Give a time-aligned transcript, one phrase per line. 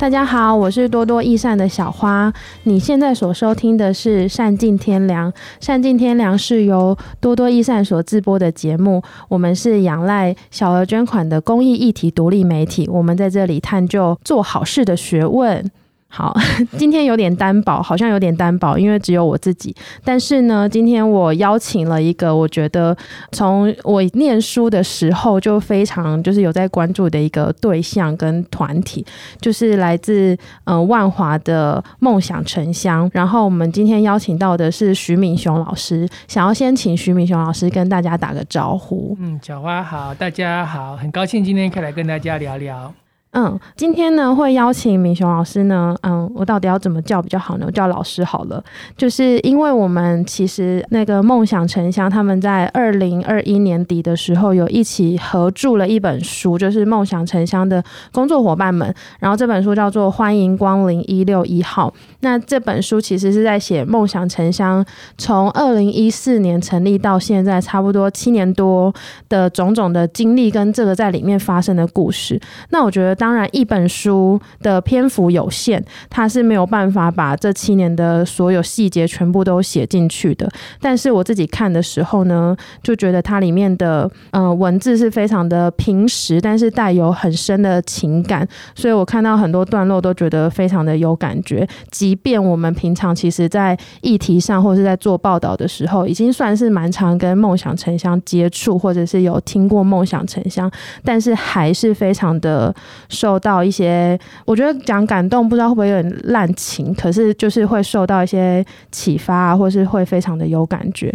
[0.00, 2.32] 大家好，我是多多益善的小花。
[2.62, 5.30] 你现在所收听的是《善尽天良》，
[5.60, 9.02] 《善尽天良》是由多多益善所制播的节目。
[9.28, 15.70] 我们是仰赖小额捐款的公益议题独立媒体，我们在这里探究做好事的学问。
[16.12, 16.36] 好，
[16.76, 19.74] 今天有点单薄，好像有点单薄，因为只有我自己。
[20.04, 22.94] 但是呢，今天我邀请了一个，我觉得
[23.30, 29.06] 从我念书的时候就非常就是有在关注的一个对象跟团体，
[29.40, 33.08] 就是来自呃万华的梦想城乡。
[33.14, 39.16] 然后我们今天邀请到的是徐敏雄老师，想要先请徐敏雄老师跟大家打个招呼。
[39.20, 42.92] 嗯，小花好，大家好，很高兴今天可以来跟大家聊聊。
[43.32, 47.66] 嗯，今天呢会邀请明雄老师呢，嗯，我到底要怎么叫比较好呢？
[47.66, 48.62] 我叫老师好了，
[48.96, 61.88] 就是因为我们其实那个梦想城乡他们在二零二一年底的时候有一起合著了一本书，就是梦想城乡的工作伙伴们，然后这本书叫做《欢迎光临一六一号》。
[62.20, 64.84] 那这本书其实是在写梦想城乡
[65.18, 68.92] 从二零一四年成立到现在差不多七年多
[69.28, 72.40] 的种种的经历跟这个在里面发生的故事。
[72.70, 73.10] 那我觉得。
[73.20, 80.48] 当然，一本书的篇幅有限，它是没有办法把这七年的所有细节全部都写进去的。
[80.80, 91.68] 但是我自己看的时候呢，就觉得它里面的呃文字是非常的平实，但是带有很深的情感，所以我看到很多段落都觉得非常的有感觉。
[91.90, 100.68] 即即便我们平常其实在议题上或是在做报道的时候，已经算是蛮常跟梦想城乡接触，或者是有听过梦想城乡，
[101.04, 102.74] 但是还是非常的。
[103.08, 111.14] 受到一些，我觉得讲感动，不知道会不会有点滥情，可是就是会受到一些启发啊，或是会非常的有感觉。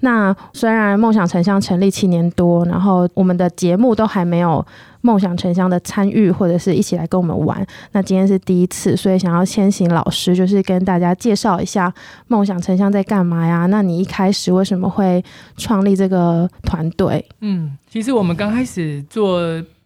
[0.00, 4.64] 那虽然梦想城乡成立七年多，然后我们的节目都还没有
[5.02, 11.92] 梦想城乡的参与或者是一起来跟我们玩，那今天是第一次，所以想要先请老师就是跟大家介绍一下
[12.28, 13.66] 梦想城乡在干嘛呀？
[13.66, 15.22] 那你一开始为什么会
[15.56, 17.24] 创立这个团队？
[17.40, 19.40] 嗯，其实我们刚开始做。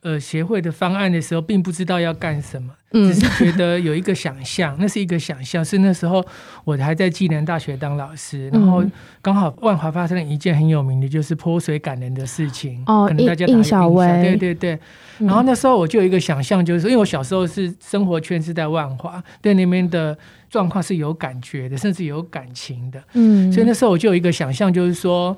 [0.06, 5.64] 呃，协会的方案的时候，并不知道要干什么，只是觉得有一个想象，那是一个想象。
[5.64, 6.24] 是那时候
[6.62, 8.84] 我还在暨南大学当老师，然后
[9.20, 12.80] 刚好万华发生了一件很有名的，就是泼水感人的事情。
[12.86, 14.78] 哦，可能大家印象对对对。
[15.18, 20.16] 然后那时候我就有一个想象，就是因为我小时候是生活圈是在万华，对那边的
[20.48, 23.02] 状况是有感觉的，甚至有感情的。
[23.14, 25.36] 嗯，所以那时候我就有一个想象，就是说。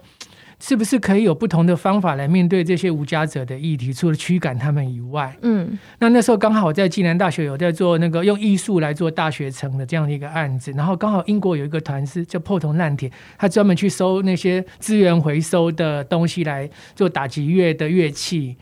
[0.60, 3.92] 是不是可以有不同的方法来面对这些无家者的议题？
[3.92, 18.56] 除了驱赶他们以外，嗯，那那时候刚好我在暨南大学有在做那个用艺术来做大学城的这样的一个案子，然后刚好英国有一个团是叫破铜烂铁，他专门去收那些资源回收的东西来做打击乐的乐器，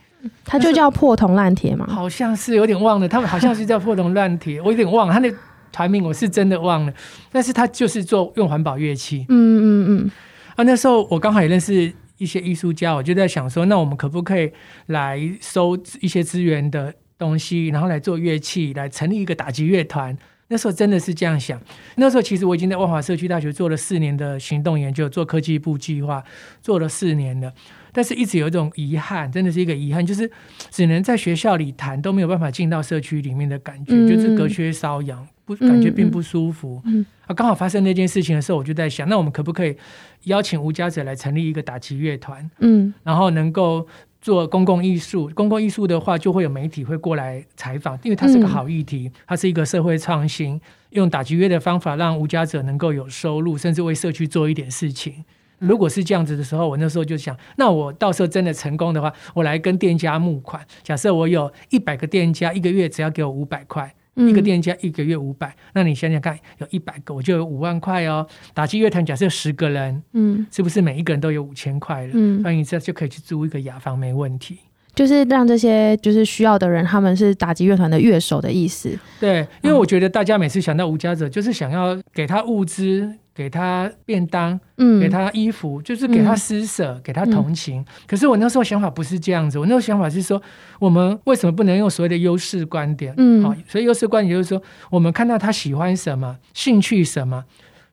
[0.44, 1.86] 他就叫破铜烂铁嘛？
[1.88, 5.32] 好像是有点忘了，他们好像是叫破铜烂铁，我有点忘了他那
[5.72, 6.92] 团名，我是真的忘了，
[7.32, 10.10] 但是他就是做用环保乐器，嗯嗯嗯。
[10.56, 14.50] 啊，那时候我刚好也认识一些艺术家，我就在想说，那我们可不可以
[14.86, 20.16] 来收一些资源的东西，然后来做乐器，来成立一个打击乐团？
[20.48, 21.60] 那时候真的是这样想。
[21.96, 26.24] 那时候其实我已经在万华社区大学做了四年的行动研究，做科技部计划，
[26.62, 27.52] 做了四年了，
[27.92, 30.30] 但是一直有一种遗憾，真的是一个遗憾，就是
[30.70, 35.26] 只能在学校里谈，都没有办法进到社区里面的感觉，嗯、就是隔靴搔痒。
[35.46, 39.76] 不感觉并不舒服，嗯嗯、啊，刚好发生那件事情的时候，我就在想，那我们可不可以
[40.24, 42.50] 邀请无家者来成立一个打击乐团？
[42.58, 43.86] 嗯，然后能够
[44.20, 55.24] 做公共艺术，公共艺术的话，就会有媒体会过来采访，因为它是个好议题，它是一个社会创新，用打击乐的方法让无家者能够有收入，甚至为社区做一点事情。
[55.58, 60.66] 如果是这样子的时候，我那时候就想，那我到时候真的成功的话，我来跟店家募款。
[60.82, 63.94] 假设我有一百个店家，一个月只要给我五百块。
[64.16, 68.26] 一个店家一个月五百，那你想想看，有一百个，我就有五万块哦。
[68.54, 72.12] 打击乐团假设十个人，嗯，是不是每一个人都有五千块了？
[72.14, 74.58] 嗯，那你这就可以去租一个雅房，没问题。
[74.94, 78.98] 就是让这些就是需要的人，他们是打击乐团的乐手的意思。
[79.20, 83.18] 对，因为我觉得大家每次想到无家者，就是想要给他物资。
[83.36, 87.82] 给他便当，嗯，给他衣服，就是给他施舍，嗯、给他同情。
[87.82, 90.40] 嗯、可是我那时候想法不是这样子，我那时候想法是说，
[90.78, 93.12] 我们为什么不能用所谓的优势观点？
[93.18, 97.44] 嗯，好，所以优势观点就是说，我们看到他喜欢什么，兴趣什么，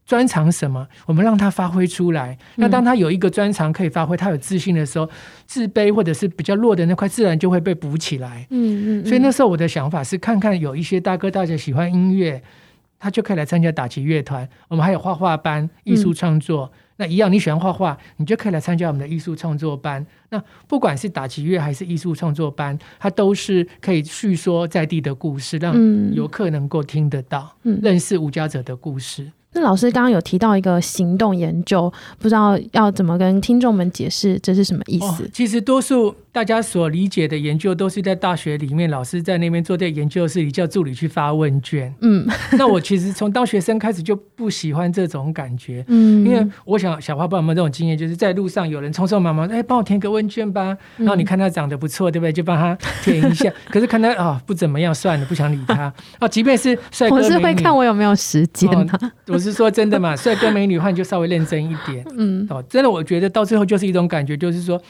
[0.06, 2.38] 专长什么，我们让他发挥出来。
[2.56, 5.10] 那当他有一个专长可以发挥，他有自信的时候，
[5.46, 8.48] 自卑或者是比较弱的那块，自然就会被补起来。
[8.50, 9.06] 嗯嗯。
[9.06, 12.42] 所以那时候我的想法是，看看有一些大哥大姐喜欢音乐。
[13.04, 20.08] 他就可以来参加打击乐团，我们还有画画班、艺术创作、那一样，你喜欢画画，你就可以来参加我们的艺术创作班。
[20.30, 25.76] 那不管是打击乐还是艺术创作班，它都是可以叙说在地的故事，让
[26.14, 29.30] 游客能够听得到，嗯、认识无家者的故事。
[29.54, 35.24] 那老师刚刚有提到一个行动研究，不知道要怎么跟听众们解释这是什么意思？
[35.24, 41.94] 哦、其实多数大家所理解的研究都是在大学里面，老师在那边坐在研究室里叫助理去发问卷。
[42.02, 45.86] 嗯，那我其实从当学生开始就不喜欢这种感觉。
[45.88, 50.76] 嗯，因为我想小花不知道有没有这种经验，就是在路上有人匆匆忙忙，哎，帮我填个问卷吧。
[50.98, 52.34] 然后你看他长得不错，对不对？
[52.34, 53.52] 就帮他填一下。
[53.70, 55.94] 可是看他啊、哦、不怎么样，算了，不想理他。
[56.20, 58.98] 哦，即便是帅哥我是会看我有没有时间、啊
[59.28, 60.16] 哦是说真的嘛？
[60.18, 62.04] 帅哥美女的话，你就稍微认真一点。
[62.18, 64.82] 嗯，哦，真的，我觉得到最后就是一种感觉，就是说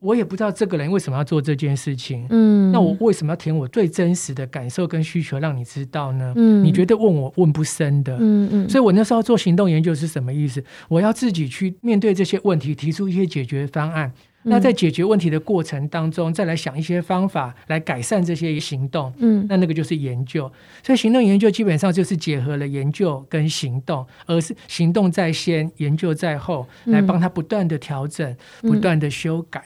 [0.00, 2.26] 我也不知道这个人为什么要做这件事情。
[2.28, 6.32] 嗯，那我为什么要填我最真实的感受跟需求，让你知道呢？
[6.36, 8.16] 嗯，你觉得问我问不深的。
[8.20, 10.62] 嗯嗯，所以我那时候做行动研究是什么意思？
[10.88, 14.12] 我要自己去面对这些问题，提出一些解决方案。
[14.44, 19.12] 那在解决问题的过程当中，再来想一些方法来改善这些行动。
[19.18, 20.50] 嗯，那那个就是研究。
[20.82, 29.62] 所以行动研究基本上就是结合了研究跟行动，而是行动在先，研究在后，来帮他不断的调整，不断的修改。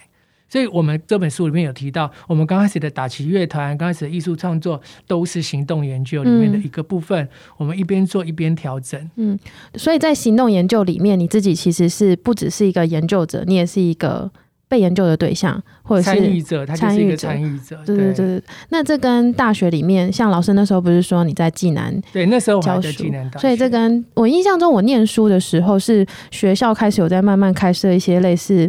[0.48, 7.28] 所以我们这本书里面有提到，我们刚开始的打击乐团，刚开始的艺术创作，都是行动研究里面的一个部分。
[7.56, 9.10] 我们一边做一边调整。
[9.16, 9.38] 嗯，
[9.74, 14.30] 所以在行动研究里面，你自己其实是不只是一个研究者，你也是一个。
[14.68, 17.78] 被研究的对象，或者是参与者，他就是一个参与者。
[17.86, 18.42] 对对对对。
[18.70, 22.00] 那这跟大学里面，像老师那时候不是说你在济南？
[22.12, 23.30] 对，那时候我还在暨南。
[23.38, 28.68] 所以这跟我印象中，我念书的时候是学校开始有在慢慢开设一些类似。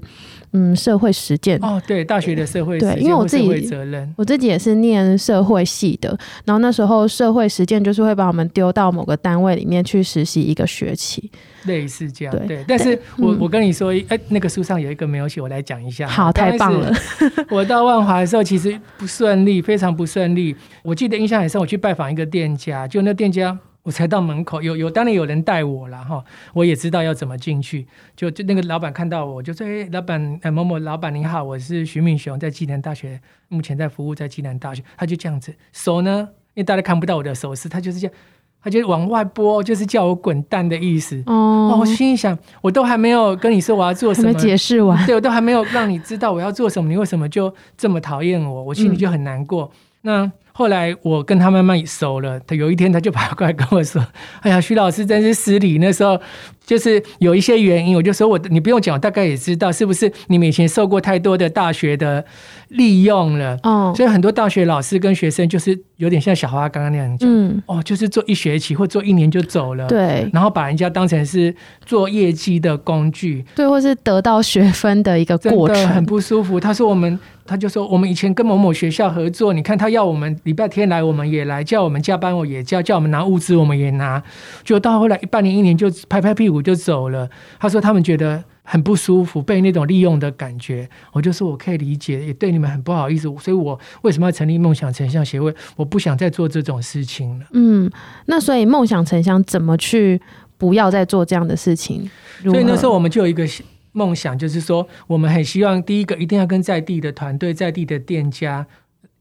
[0.54, 11.30] 嗯，社会实践哦，对，大学的社会对，因为我自己责任，我自己也是念社会系的，然后那时候社会实践就是会把我们丢到某个单位里面去实习一个学期，
[11.66, 12.48] 类似这样，对。
[12.48, 16.08] 对但是我、嗯、我跟你说，哎，那个书上有一个没有写，我来讲一下。
[16.08, 16.92] 好，太棒了。
[17.52, 20.56] 我到万华的时候，其实不顺利，非常不顺利。
[20.82, 23.58] 我记得印象很深，我去拜访一个店家，就那店家。
[23.88, 26.22] 我才到门口，有有当然有人带我了哈，
[26.54, 27.88] 我也知道要怎么进去。
[28.18, 33.18] 就就那个老板看到我，就说：“哎，老板，哎，某某老板您好，我是徐敏雄，在暨南大学，
[33.48, 38.16] 目前在服务在暨南大学。”他就这样子，手呢，因为大家看不到我的手势，他就是这样，
[38.62, 41.24] 他就往外拨，就是叫我滚蛋的意思。
[41.26, 48.64] 哦，哦，我心里想，我都还没有跟你说我要做什么，解释完，对，我都还没有让你知道我要做什么，你为什么就这么讨厌我？
[48.66, 49.72] 我心里就很难过。
[49.72, 50.32] 嗯、那。
[50.58, 54.04] 后来我跟他慢慢熟了，他有一天他就跑过来跟我说
[54.42, 56.20] ：“哎呀，徐老师真是失礼。”那时候
[56.68, 62.24] 就是有一些原因，我就说我你不用讲，我大概也知道是不是你们以前受过太多的大学的
[62.68, 63.58] 利用了。
[63.64, 71.56] 哦，所以很多大学老师跟学生就是有点像小花刚刚那样讲，嗯，哦，就是做一学期或做一年就走了，对，然后把人家当成是
[71.86, 76.60] 做业绩的工具，对，或是得到学分的一个过程，很不舒服。
[76.60, 77.18] 他说我们。
[77.50, 84.22] 他就说：“我们以前跟某某学校合作，你看他要我们礼拜天来，我们也来；叫我们加班，我也叫；叫我们拿物资，我们也拿。
[84.66, 93.24] 就到后来一半年、一年就拍拍屁股就走了。”他说：“他们觉得很不舒服，被那种利用的感觉。”我就说：“我可以理解，也对你们很不好意思。
[93.40, 95.54] 所以我为什么要成立梦想成像协会？
[95.76, 97.90] 我不想再做这种事情了。”嗯，
[98.26, 100.22] 那所以梦想成像怎么去
[100.58, 102.10] 不要再做这样的事情？
[102.44, 103.48] 所以那时候我们就有一个。
[103.94, 108.64] 梦想就是说，我们很希望第一个一定要跟在地的团队、在地的店家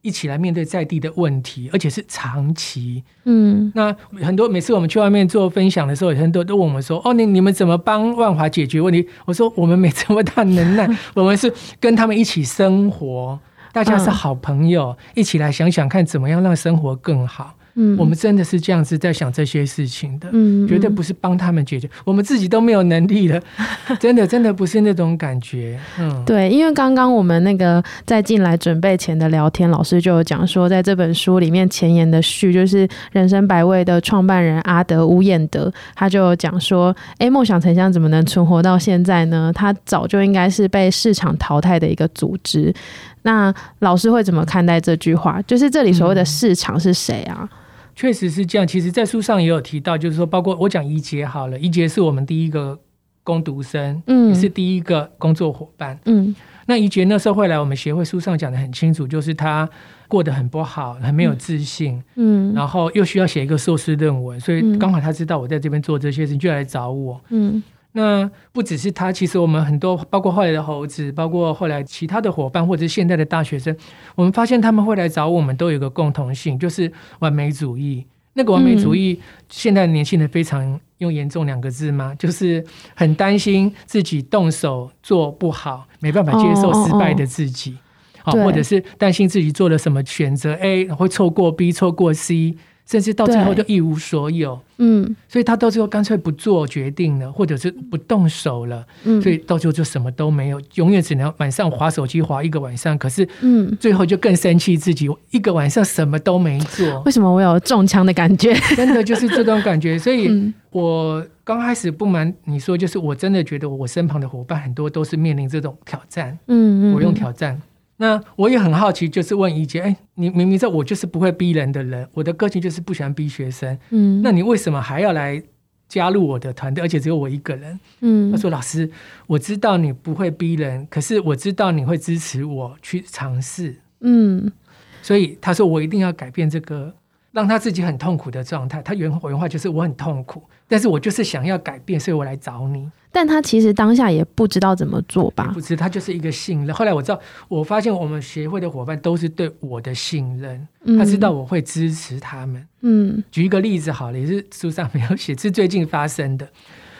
[0.06, 3.02] 一起来面对在地的问题，而且是长期。
[3.24, 13.36] 嗯，那很多每次我们去外面做分享的时候，很多都问我们说：“哦，你你们怎么帮万华解决问题？”我说：“我们没这么大能耐， 我们是跟他们一起生活，
[13.72, 23.40] 大家是好朋友，一起来想想看怎么样让生活更好。”嗯，我们真的是这样子在想这些事情的，嗯，绝对不是帮他们解决，我们自己都没有能力了，
[24.00, 39.52] 真的真的不是那种感觉，嗯，对，因为刚刚我们那个在进来准备前的聊天，老师就有讲说，在这本书里面前言的序，就是人生百味的创办人阿德乌彦德，他就有讲说，哎，梦想城乡怎么能存活到现在呢？
[39.54, 42.74] 他早就应该是被市场淘汰的一个组织。
[43.22, 45.42] 那老师会怎么看待这句话？
[45.42, 47.38] 就是这里所谓的市场是谁啊？
[47.40, 47.48] 嗯
[47.96, 52.78] 确实是这样，其实，在书上也有提到，就是说，包括我讲怡杰好了，怡杰是我们第一个
[53.24, 56.36] 工读生，嗯，也是第一个工作伙伴，嗯。
[56.68, 59.68] 那怡杰那时候会来我们协会，书上讲的很清楚，就是他
[60.08, 67.62] 过得很不好，很没有自信，嗯，然后又需要写一个硕士论文，所以刚好他知道我在这边做这些事情，就来找我，嗯。
[67.96, 73.74] 那不只是他，其实我们很多，包括后来的猴子，包括后来其他的伙伴，或者是现在的大学生，
[74.14, 78.04] 我们发现他们会来找我们，都有个共同性，就是完美主义。
[78.34, 82.14] 那个完美主义，现在年轻人非常用严重两个字吗？
[82.18, 82.62] 就是
[82.94, 87.78] 很担心自己动手做不好，没办法接受失败的自己，
[88.22, 92.56] 好、哦哦哦，或者是担心自己做了什么选择，A 会错过 B，错过 C。
[92.86, 102.96] 甚至到最后就一无所有，嗯，所以他到最后干脆不做决定了，或者是不动手了，嗯，所以到最后就什么都没有，永远只能晚上划手机划一个晚上。
[102.96, 107.02] 可是，嗯，最后就更生气自己，一个晚上什么都没做。
[107.04, 108.54] 为什么我有中枪的感觉？
[108.76, 109.98] 真的就是这种感觉。
[109.98, 116.38] 所以我刚开始不瞒你说，就是我真的觉得我身旁的伙伴很多都是面临这种挑战。
[116.46, 117.60] 嗯嗯，我用挑战。
[117.98, 125.42] 那我也很好奇，就是问怡姐，哎、欸，你明明知道我就是不会逼人的人，我的个性就是不喜欢逼学生，嗯，那你为什么还要来
[125.88, 127.80] 加入我的团队，而且只有我一个人？
[128.00, 128.90] 嗯，他说老师，
[129.26, 134.52] 我知道你不会逼人，可是我知道你会支持我去尝试，嗯，
[135.00, 136.94] 所以他说我一定要改变这个
[137.36, 138.80] 让他自己很痛苦的状态。
[138.80, 142.90] 他原原话就是我很痛苦，但是我就是想要改变，所以我来找你。
[143.12, 145.50] 但他其实当下也不知道怎么做吧？
[145.52, 146.74] 不知他就是一个信任。
[146.74, 150.66] 后来我知道，我发现我们协会的伙伴都是对我的信任，
[150.98, 152.66] 他知道我会支持他们。
[152.80, 156.48] 嗯，举一个例子好了，也是书上没有写，是最近发生的。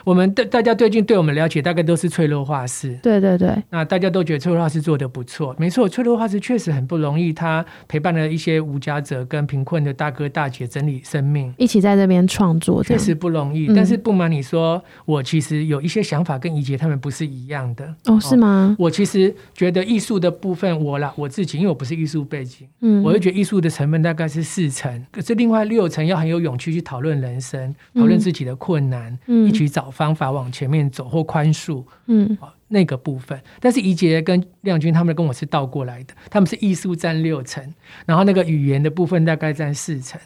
[0.06, 2.96] 我们大大家最近对我们了解，大概都是脆弱画室。
[3.02, 7.32] 对对对，那大家都觉得脆弱画室做的不错，没错，脆弱画室确实很不容易。
[7.32, 13.66] 他陪伴了一些无家者跟贫困的大哥大姐整理生命，一起在这边创作，确实不容易。
[13.74, 17.92] 但是不瞒你说，我其实有一些想法跟怡洁他们不是一样的。
[18.04, 18.76] 哦，是吗？
[18.78, 29.92] 我其实觉得艺术的部分，我啦我自己，因为我不是艺术背景，嗯，我就觉得艺术的成分大概是四成，可是另外六成要很有勇气去讨论人生，讨论自己的困难，嗯，一起找。
[29.96, 32.36] 方法往前面走或宽恕，嗯，
[32.68, 33.40] 那个部分。
[33.60, 37.74] 但是怡杰跟亮君他们跟我是倒过来的，他们是艺术占六成，
[38.04, 40.20] 然后那个语言的部分大概占四成。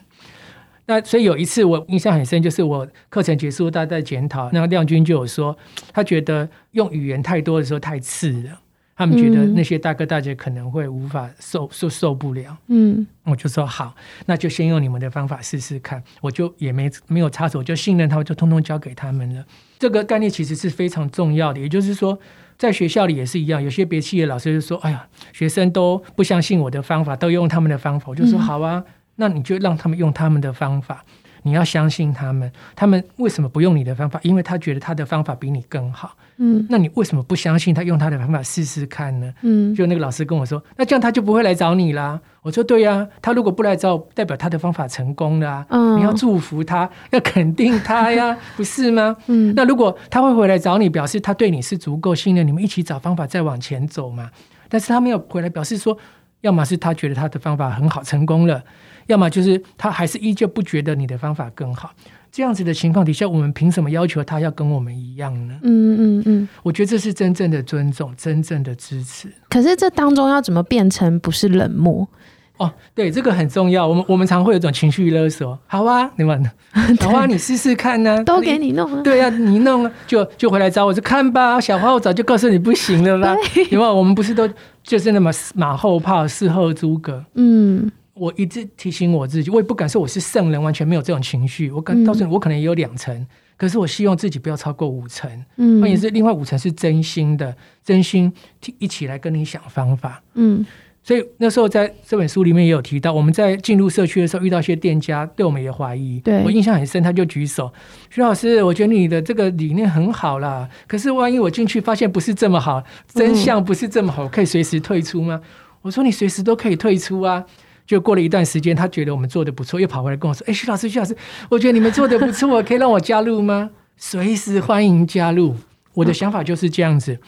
[0.87, 5.57] 那所以有一次我印象很深，就是我课程结束，大家在检讨，那个亮君就有说，
[5.93, 8.59] 他觉得用语言太多的时候太次了。
[9.01, 13.95] 他们觉得那些大哥大姐可能会无法受受受不了，嗯，我就说好，
[14.27, 16.03] 那就先用你们的方法试试看。
[16.21, 19.43] 我就也没没有插手，就信任他们，就通通交给他们了。
[19.79, 22.19] 这个概念其实是非常重要的，也就是说，
[22.59, 28.83] 在学校里也是一样，有些别系的老师就说：“哎呀，学生都不相信我的方法，都用他们的方法。”我就说：“好啊，
[29.15, 31.03] 那你就让他们用他们的方法，
[31.43, 32.51] 你要相信他们。
[32.75, 34.19] 他们为什么不用你的方法？
[34.23, 39.31] 因为他觉得他的方法比你更好。”嗯，那你为什么不相信他用他的方法试试看呢？
[39.41, 42.19] 嗯，就那个老师跟我说，那这样他就不会来找你啦。
[42.41, 45.65] 我说对呀、啊，他如果不来找，代表他的方法成功了啊。
[45.69, 49.15] 嗯，你要祝福他，要肯定他呀， 不是吗？
[49.27, 54.31] 嗯，那如果他会回来找你，表示他对你是足够信任，你们一起找方法再往前走嘛。
[54.67, 55.95] 但是他没有回来，表示说，
[56.39, 58.63] 要么是他觉得他的方法很好成功了，
[59.11, 61.91] 要么就是他还是依旧不觉得你的方法更好。
[62.31, 65.59] 这样子的情况底下，我们凭什么要求他要跟我们一样呢？
[65.63, 69.27] 嗯嗯嗯，我觉得这是真正的尊重，真正的支持。
[69.49, 72.07] 可是这当中要怎么变成不是冷漠？
[72.55, 73.85] 哦，对，这个很重要。
[73.85, 75.59] 我们我们常会有一种情绪勒索。
[75.67, 76.41] 好啊，你们，
[77.01, 79.03] 小花你试试看呢、啊，都给你弄了。
[79.03, 81.59] 对呀、啊，你弄了就就回来找我，就看吧。
[81.59, 83.35] 小花，我早就告诉你不行了啦。
[83.71, 84.49] 因为我们不是都
[84.83, 87.25] 就是那么马后炮，事后诸葛。
[87.33, 87.91] 嗯。
[88.13, 91.71] 我一直提醒我自己，我也不敢说我是圣人，完全没有这种情绪。
[91.71, 93.25] 我敢告诉你，我可能也有两成，
[93.57, 95.29] 可是我希望自己不要超过五成。
[95.55, 98.31] 嗯，关键是另外五成是真心的，真心
[98.79, 100.21] 一起来跟你想方法。
[100.33, 100.65] 嗯，
[101.01, 106.19] 所以那时候在这本书里面也有提到，我们在进入社区的时候遇到一些店家对我们也怀疑。
[106.19, 107.71] 对，我印象很深，他就举手，
[108.09, 115.41] 徐老师，我觉得你的这个理念很好啦，可是万一我进去发现不是这么好，真相不是这么好，可以随时退出吗？
[115.81, 117.45] 我说你随时都可以退出啊。
[117.85, 121.15] 就过了一段时间，他觉得我们做的不错，又跑回来跟我说：“哎、欸，徐老师，徐老师，
[121.49, 125.55] 我觉得你们做的不错， 可以让我加入吗？”随时欢迎加入。
[125.93, 127.19] 我的想法就是这样子。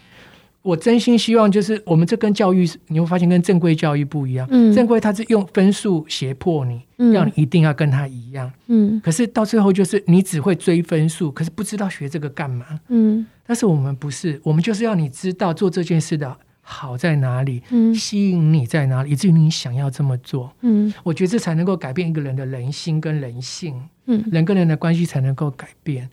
[0.62, 4.48] 我真心希望，就是我们这跟教育，你会发现跟正规教育不一样。
[4.50, 6.82] 嗯，正规它是用分数胁迫你，
[7.12, 8.50] 让你一定要跟他一样。
[8.68, 12.66] 嗯，可是到最后就是你只会追分数，可是不知道学这个干嘛。
[12.88, 16.38] 嗯，但是我们不是，我们就是要你知道做这件事的。
[16.64, 17.62] 好在哪里？
[17.70, 19.12] 嗯，吸引你在哪里？
[19.12, 20.52] 以至于你想要这么做。
[20.62, 23.80] 嗯，我觉得这才能够改变一个人的人心跟人性。
[24.06, 26.10] 嗯，人跟人的关系才能够改变。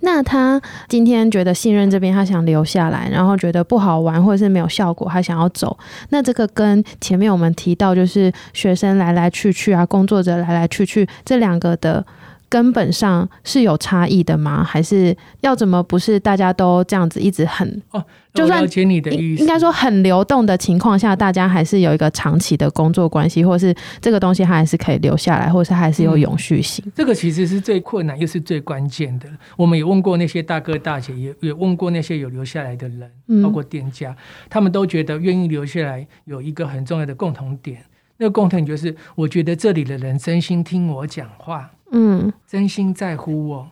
[0.00, 5.76] 那他今天觉得信任这边，他想留下来，然后觉得不好玩或者是没有效果，他想要走。
[6.10, 12.06] 那这个跟前面我们提到，就是学生来来去去啊，工作者来来去去，这两个的
[12.48, 14.64] 根本上是有差异的吗？
[14.64, 18.04] 还是要怎么不是大家都这样子一直很哦？
[18.34, 26.84] 就算了解你的意思，应该说很流动的情况下，大家还是有一个长期的工作关系，或是这个东西它还是可以留下来，或是还是有永续性。
[26.86, 29.26] 嗯，这个其实是最困难又是最关键的。
[29.56, 34.14] 我们也问过那些大哥大姐，也也问过那些有留下来的人，包括店家，
[34.48, 37.82] 他们都觉得愿意留下来有一个很重要的共同点。
[38.18, 41.70] 那个共同点就是，我觉得这里的人真心听我讲话。
[41.92, 43.68] 嗯，真心在乎我，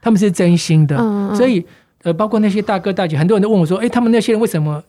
[0.00, 1.66] 他们是真心的，嗯嗯，所以
[2.02, 4.82] 呃，包括那些大哥大姐，很多人都问我说：“哎，他们那些人为什么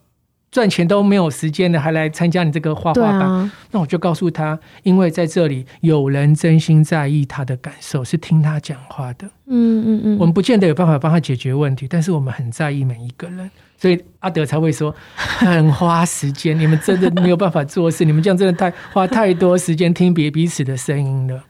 [0.51, 9.27] 赚钱都没有时间的，还来参加你这个画画班？”啊、那我就告诉他，因为在这里有人真心在意他的感受，是听他讲话的。
[9.47, 16.57] 嗯嗯嗯，我们不见得有办法帮他解决问题，但是我们很在意每一个人，所以阿德才会说很花时间。
[16.57, 21.43] 你们真的没有办法做事，你们这样真的太花太多时间听别彼此的声音了。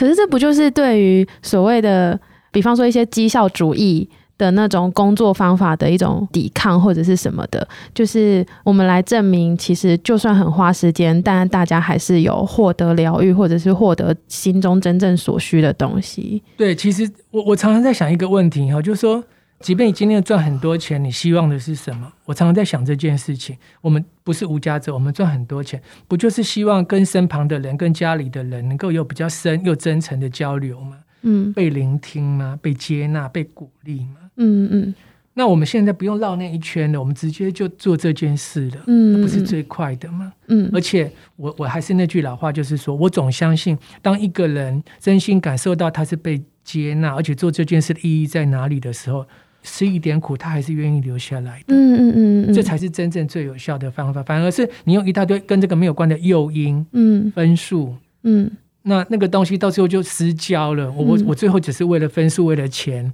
[0.00, 2.18] 可是这不就是对于所谓的，
[2.50, 7.68] 比方说一些绩效主义的那种工作方法的一种抵抗，或者是什么的？
[7.94, 16.42] 就是我们来证明，其实就算很花时间，但大家还是有获得疗愈，或者是获得心中真正所需的东西。
[16.56, 19.22] 对，其实我我常常在想一个问题哈，就是说。
[19.60, 22.10] 即便你今天赚很多钱，你希望的是什么？
[22.24, 23.54] 我常常在想这件事情。
[23.82, 30.96] 我们不是无家者，我们赚很多钱，不就是希望跟身旁的人、跟家里的人能够有比较深又真诚的交流吗？
[31.22, 32.58] 嗯，被聆听吗？
[32.62, 34.30] 被接纳、被鼓励吗？
[34.36, 34.94] 嗯嗯。
[35.34, 38.78] 那我们现在不用绕那一圈了，我们直接就做这件事了。
[38.86, 40.32] 嗯，那不是最快的吗？
[40.48, 40.70] 嗯。
[40.72, 49.26] 而且我我还是那句老话，就是说我总相信，当一个人真心感受到他是被接纳，而且做这件事的意义在哪里的时候。
[49.62, 51.66] 吃一点苦，他还是愿意留下来的。
[51.68, 54.22] 嗯嗯嗯，这才是真正最有效的方法。
[54.22, 58.50] 反而是你用一大堆跟这个没有关的诱因、嗯，分数，嗯，
[58.82, 60.90] 那那个东西到最后就失焦了。
[60.92, 63.12] 我我我最后只是为了分数，为了钱。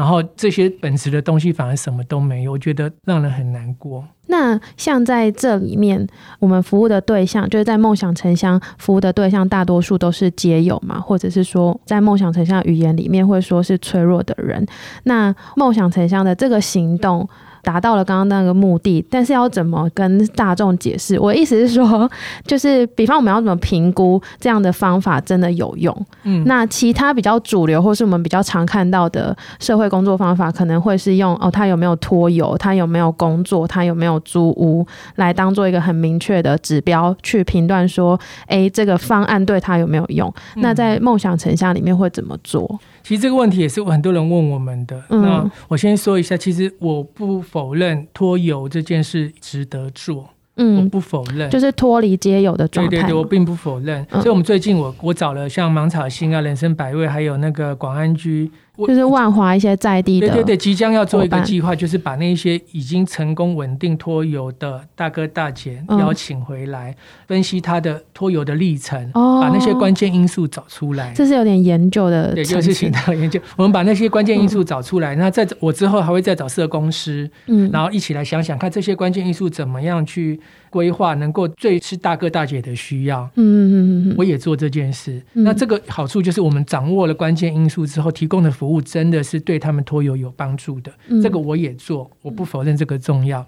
[0.00, 4.02] 然后这些本质的东西反而什么都没有，我觉得让人很难过。
[4.28, 6.06] 那像在这里面，
[6.38, 14.66] 我们服务的对象，就是在梦想城乡服务的对象，大多数都是街友嘛，或者是说，在梦想城乡语言里面会说是脆弱的人。
[15.02, 17.28] 那梦想城乡的这个行动。
[17.62, 21.18] 达到了刚刚那个目的，但是要怎么跟大众解释？
[21.18, 22.10] 我的意思是说，
[22.44, 26.06] 就是比方我们要怎么评估这样的方法真的有用？
[26.24, 40.32] 嗯，那其他比较主流或是我们比较常看到的社会工作方法，可能会是用哦，他有没有拖油，他有没有工作，他有没有租屋，来当做一个很明确的指标去评断说，诶，这个方案对他有没有用？
[40.56, 42.78] 嗯，那在梦想成像里面会怎么做？
[43.02, 45.02] 其实这个问题也是很多人问我们的。
[45.08, 50.30] 嗯、那我先说一下，其实我不否认脱油这件事值得做。
[50.56, 52.90] 嗯，我不否认，就是脱离皆有的状态。
[52.90, 54.06] 对对对，我并不否认。
[54.10, 58.50] 嗯、所以，我们最近我我找了像芒草星啊、人生百味，还有那个广安居。
[58.86, 71.12] 就是万华一些在地的，对对对，即将要做一个计划，就是把那些已经成功稳定脱油的大哥大姐邀请回来，嗯、分析他的脱油的历程，哦、把那些关键因素找出来。
[71.14, 73.40] 这是有点研究的，对，就是请他研究。
[73.56, 83.24] 我们把那些关键因素找出来，嗯、那在我之后还会再找社公司，嗯，然后一起来想想看这些关键因素怎么样去规划，能够最是大哥大姐的需要。
[83.34, 85.20] 嗯嗯嗯嗯，我也做这件事。
[85.34, 93.44] 嗯、那这个好处就是我们掌握了关键因素之后，提供的服务真的是对他们托游有帮助的，嗯、这个我也做，我不否认这个重要。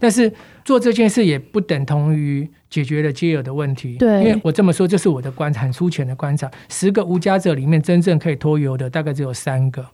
[0.00, 0.30] 但是
[0.64, 6.50] 做这件事也不等同于解决了街友的问题，对，因为我这么说，这是我的观察，很粗浅的观察。
[6.68, 9.86] 十个无家者里面，真正可以托游的大概只有三个，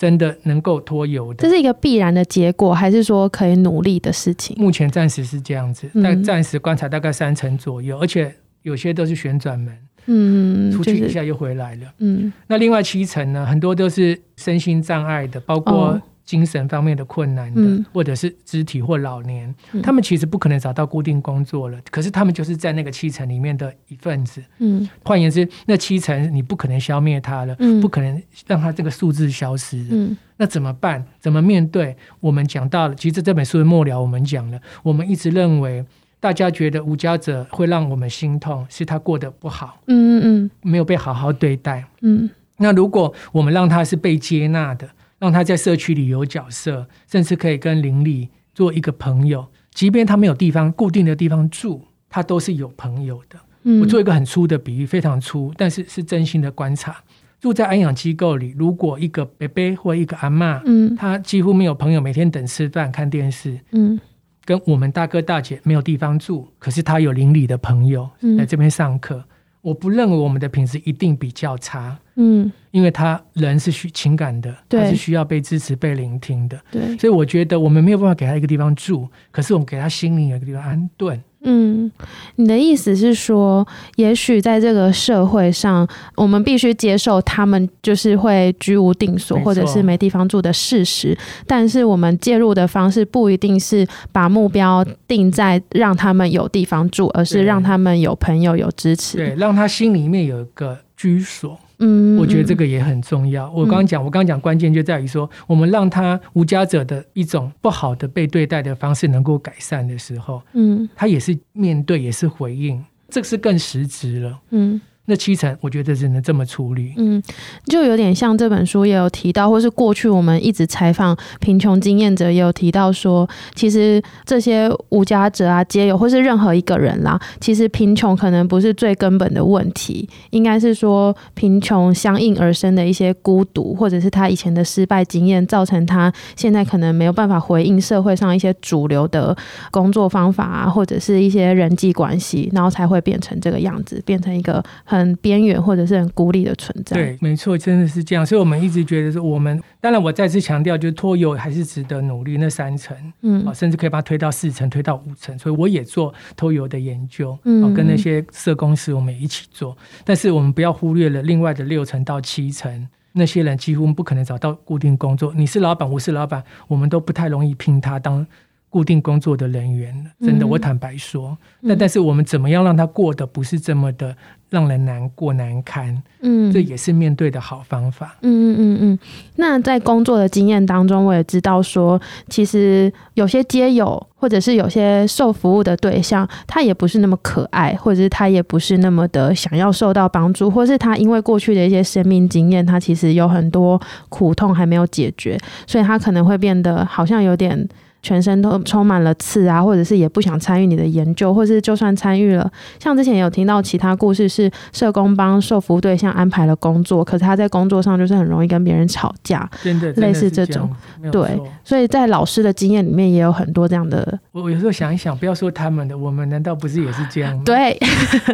[0.00, 1.46] 真的能够脱油的。
[1.46, 4.56] 这是一个必然的结果，还是说可以努力的事情？
[4.58, 9.76] 目前暂时是这样子，但暂时观察大概三成左右，而且有些都是旋转门。
[10.06, 11.82] 嗯，出去一下又回来了。
[11.98, 16.00] 嗯，那另外七成呢，很多都是身心障碍的，包括
[16.30, 21.76] 精神方面的困难的，哦、或者是肢体或老年，嗯、他们其实不可能找到固定工作了。
[21.90, 24.40] 可是他们就是在那个七层里面的一份子。
[24.58, 29.84] 嗯，换言之，那七层你不可能消灭它了，嗯、不可能让它这个数字消失。
[29.90, 31.04] 嗯，那怎么办？
[31.18, 31.96] 怎么面对？
[32.20, 35.84] 我们讲到了，其实这本书的末了，我们讲了，我们一直认为。
[36.22, 42.28] 大家觉得无家者会让我们心痛，是他过得不好，嗯嗯，没有被好好对待，嗯。
[42.58, 44.86] 那如果我们让他是被接纳的，
[45.20, 53.38] 让他在社区里有角色，甚至可以跟邻里做一个朋友，即便他没有地方固定的地方住，他都是有朋友的。
[53.62, 57.04] 嗯，我做一个很粗的比喻，非常粗，但是是真心的观察。
[57.38, 64.00] 住在安养机构里，如果一个伯伯或一个阿嬷，嗯，他几乎没有朋友，每天等吃饭看电视，嗯。
[64.42, 69.16] 跟我们大哥大姐没有地方住，可是他有邻里的朋友来这边上课。
[69.16, 69.24] 嗯、
[69.60, 81.18] 我不认为我们的品质一定比较差，嗯，因为他人是需情感的，对，他是需要被支持、被聆听的，对，所以我觉得我们没有办法给他一个地方住，可是我们给他心灵有一个地方安顿。
[81.42, 81.90] 嗯，
[82.36, 91.16] 你的意思是说，也许在这个社会上，我们必须接受他们就是会居无定所，或者是没地方住的事实。
[91.46, 101.58] 但是我们介入的方式不一定是把目标定在让他们有地方住，而是让他们有朋友、有支持，对，让他心里面有一个居所。
[101.80, 103.50] 嗯，我觉得这个也很重要。
[103.50, 114.38] 我刚刚讲，我刚刚讲关键就在于说，我们让他无家者的一种不好的被对待的方式能够改善的时候，嗯，他也是面对，也是回应，这个是更实质了。
[114.50, 114.80] 嗯。
[115.06, 116.92] 那七成，我觉得只能这么处理。
[116.96, 117.20] 嗯，
[117.66, 139.36] 就有点像这本书也有提到，或是过去我们一直采访贫穷经验者，也有提到说，其实这些无家者啊、街友，或是任何一个人啦，其实贫穷可能不是最根本的问题，应该是说贫穷相应而生的一些孤独，或者是他以前的失败经验，造成他现在可能没有办法回应社会上一些主流的
[139.72, 145.16] 工作方法啊，或者是一些人际关系，然后才会变成这个样子，变成一个很。
[145.22, 146.96] 边缘或者是很孤立的存在。
[146.96, 148.24] 对，没错，真的是这样。
[148.24, 152.38] 所以，我们一直觉得说，我们当然，我再次强调，就是托游还是值得努力。
[152.38, 155.38] 那三层，嗯，甚至可以把它推到四层，推到五层。
[155.38, 159.76] 所以，我也做托游的研究，嗯，跟那些社工师我们一起做。
[160.04, 165.34] 但是，我们不要忽略了另外的六层到七层，那些人几乎不可能找到固定工作。
[165.36, 168.26] 你是老板，我是老板，我们都不太容易聘他当
[168.70, 170.10] 固定工作的人员。
[170.20, 174.16] 真的，我坦白说，那、嗯、但是我们怎么样让他过得不是这么的？
[174.50, 178.16] 让人难过难堪，嗯，这也是面对的好方法。
[178.22, 178.98] 嗯嗯嗯嗯。
[179.36, 197.68] 那在工作的经验当中，我也知道说，其实有些街友，或者是有些受服务的对象，他也不是那么可爱，或者是他也不是那么的想要受到帮助，或是他因为过去的一些生命经验，他其实有很多苦痛还没有解决，所以他可能会变得好像有点。
[198.02, 210.70] 全身都充满了刺啊，或者是也不想参与你的研究，或是就算参与了，像之前有听到其他故事，是社工帮受服务对象安排了工作，可是他在工作上就是很容易跟别人吵架，真的，类似这种，
[211.12, 214.18] 对，所以在老师的经验里面也有很多这样的。
[214.32, 217.42] 我有时候想一想，不要说他们的，我们难道不是也是这样吗？
[217.44, 217.78] 对，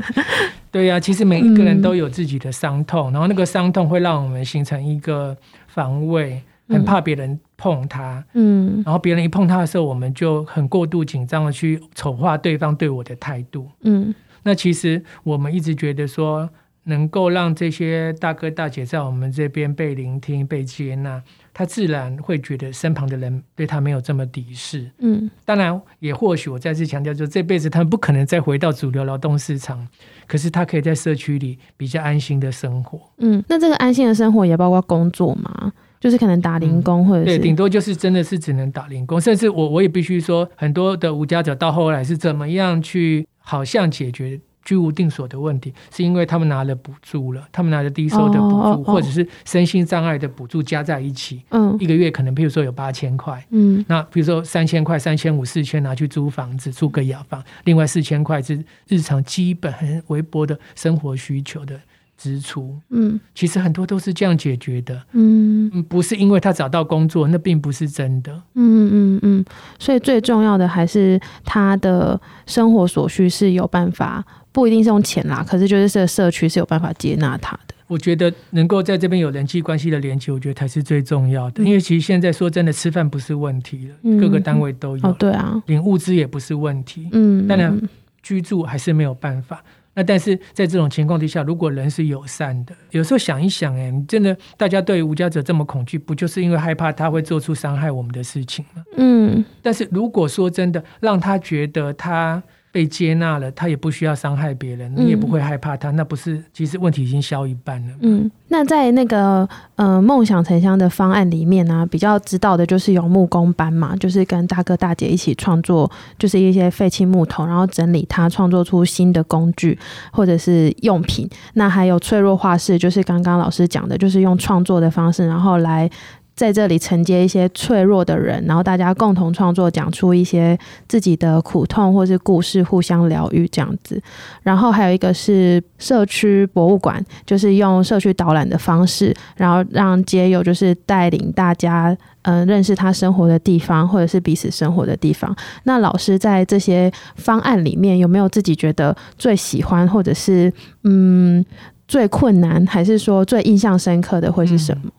[0.70, 6.40] 对呀、啊，其实每一个人都有自己的伤痛，嗯、然后那个伤痛会让我们形成一个防卫。
[6.68, 16.48] 很怕别人碰他，嗯，然后别人一碰他的时候，我们就很过度紧张的去丑化对方对我的态度，嗯，那其实我们一直觉得说，
[16.85, 29.87] 能够让这些大哥大姐在我们这边被聆听、被接纳，他自然会觉得身旁的人对他没有这么敌视，嗯，当然也或许我再次强调，就这辈子他们不可能再回到主流劳动市场，
[30.26, 35.72] 可是他可以在社区里比较安心的生活，嗯，那这个安心的生活也包括工作吗？
[36.01, 61.81] 就是可能打零工，或者对，顶多就是真的是只能打零工，甚至我我也必须说，很多的无家者到后来是怎么样去好像解决居无定所的问题，是因为他们拿了补助了，他们拿了低收的补助，哦哦哦、或者是身心障碍的补助加在一起，嗯，一个月可能譬如说有八千块，嗯，那比如说三千块、三千五、四千拿去租房子，租个雅房，另外四千块是日常基本很微薄的生活需求的。
[62.16, 69.44] 支出，嗯，其实很多都是这样解决的，嗯，不是因为他找到工作，那并不是真的，嗯嗯嗯，
[69.79, 77.74] 所以最重要的还是他的生活所需是有办法，不一定是用钱啦，可是就是这个社区是有办法接纳他的。
[77.87, 87.81] 我觉得能够在这边有人际关系的连接，我觉得才是最重要的，嗯、因为其实现在说真的，吃饭不是问题了，嗯、各个单位都有，哦，对啊，领物资也不是问题，嗯，当然
[88.22, 89.62] 居住还是没有办法。
[89.97, 98.85] 那但是在这种情况底下，如果人是友善的，有时候想一想，哎，你真的大家对无家者这么恐惧，不就是因为害怕他会做出伤害我们的事情吗？
[98.97, 99.45] 嗯。
[99.63, 102.41] 但是如果说真的让他觉得他。
[102.77, 107.95] 被接纳了，他也不需要伤害别人，你也不会害怕他，嗯、那不是其实问题已经消一半了。
[108.03, 119.79] 嗯，那在那个呃梦想城乡的方案里面呢、啊，比较知道的就是有木工班嘛，就是跟大哥大姐一起创作，就是一些废弃木头，然后整理它，创作出新的工具
[120.12, 121.27] 或者是用品。
[121.55, 125.91] 那还有脆弱画室，就是刚刚老师讲的，就是用创作的方式，然后来。
[126.37, 134.01] 在这里承接一些脆弱的人，然后大家共同创作，讲出一些自己的苦痛或是故事，互相疗愈这样子。
[134.42, 141.96] 然后还有一个是社区博物馆，就是用社区导览的方式，然后让街友就是带领大家。
[142.29, 145.33] 嗯，认识他生活的地方，或者是彼此生活的地方。
[145.62, 151.44] 那老师在这些方案里面，有没有自己觉得最喜欢，或者是嗯
[151.87, 154.90] 最困难，还是说最印象深刻的会是什么？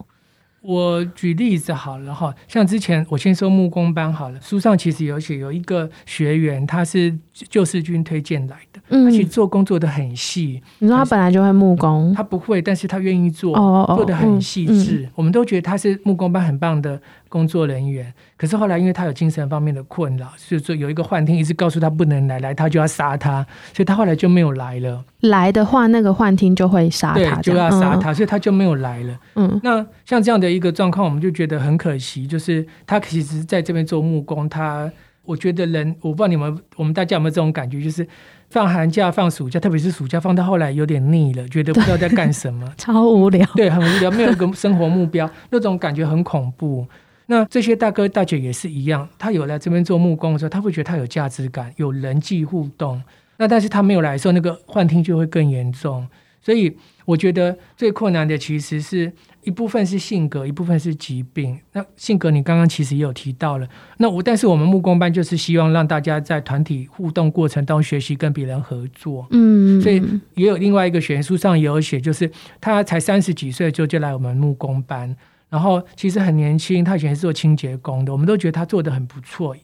[0.68, 10.62] 我举例子好了哈，像之前我先说木工班好了，书上其实有写有一个学员，他是救世军推荐来的，嗯，他其实做工做的很细。
[10.80, 12.14] 你说他本来就会木工？
[12.14, 15.10] 他不会，但是他愿意做，哦哦哦，做的很细致，嗯。
[15.16, 18.14] 我们都觉得他是木工班很棒的工作人员。
[18.36, 25.04] 可是后来因为他有精神方面的困扰，所以说有一个幻听一直告诉他不能来，来他就要杀他，所以他后来就没有来了。
[25.22, 29.20] 来的话，那个幻听就会杀他，就要杀他，嗯，所以他就没有来了。
[29.36, 32.28] 嗯，那像这样的一个状况，我们就觉得很可惜。
[32.28, 34.92] 就是他其实在这边做木工，他
[35.24, 38.08] 我觉得人，我不知道你们我们大家有没有这种感觉，就是
[38.50, 46.88] 放寒假、放暑假，特别是暑假放到后来有点腻了，觉得不知道在干什么，超无聊，对，很无聊，没有一个生活目标，那种感觉很恐怖。
[47.28, 53.02] 那这些大哥大姐也是一样，他有来这边做木工的时候，他会觉得他有价值感，有人际互动。
[53.38, 56.08] 那但是他没有来的时候，那个幻听就会更严重。
[56.42, 59.12] 所以我觉得最困难的其实是
[59.44, 61.60] 一部分是性格，一部分是疾病。
[61.74, 63.68] 那性格你刚刚其实也有提到了。
[63.98, 69.28] 那我但是我们木工班就是希望让大家在团体互动过程当中学习跟别人合作。
[69.32, 70.02] 嗯，所以
[70.36, 75.14] 也有另外一个学员书上也有写，就是他才三十几岁就就来我们木工班，
[75.50, 79.56] 然后其实很年轻，他以前是做清洁工的，我们都觉得他做的很不错。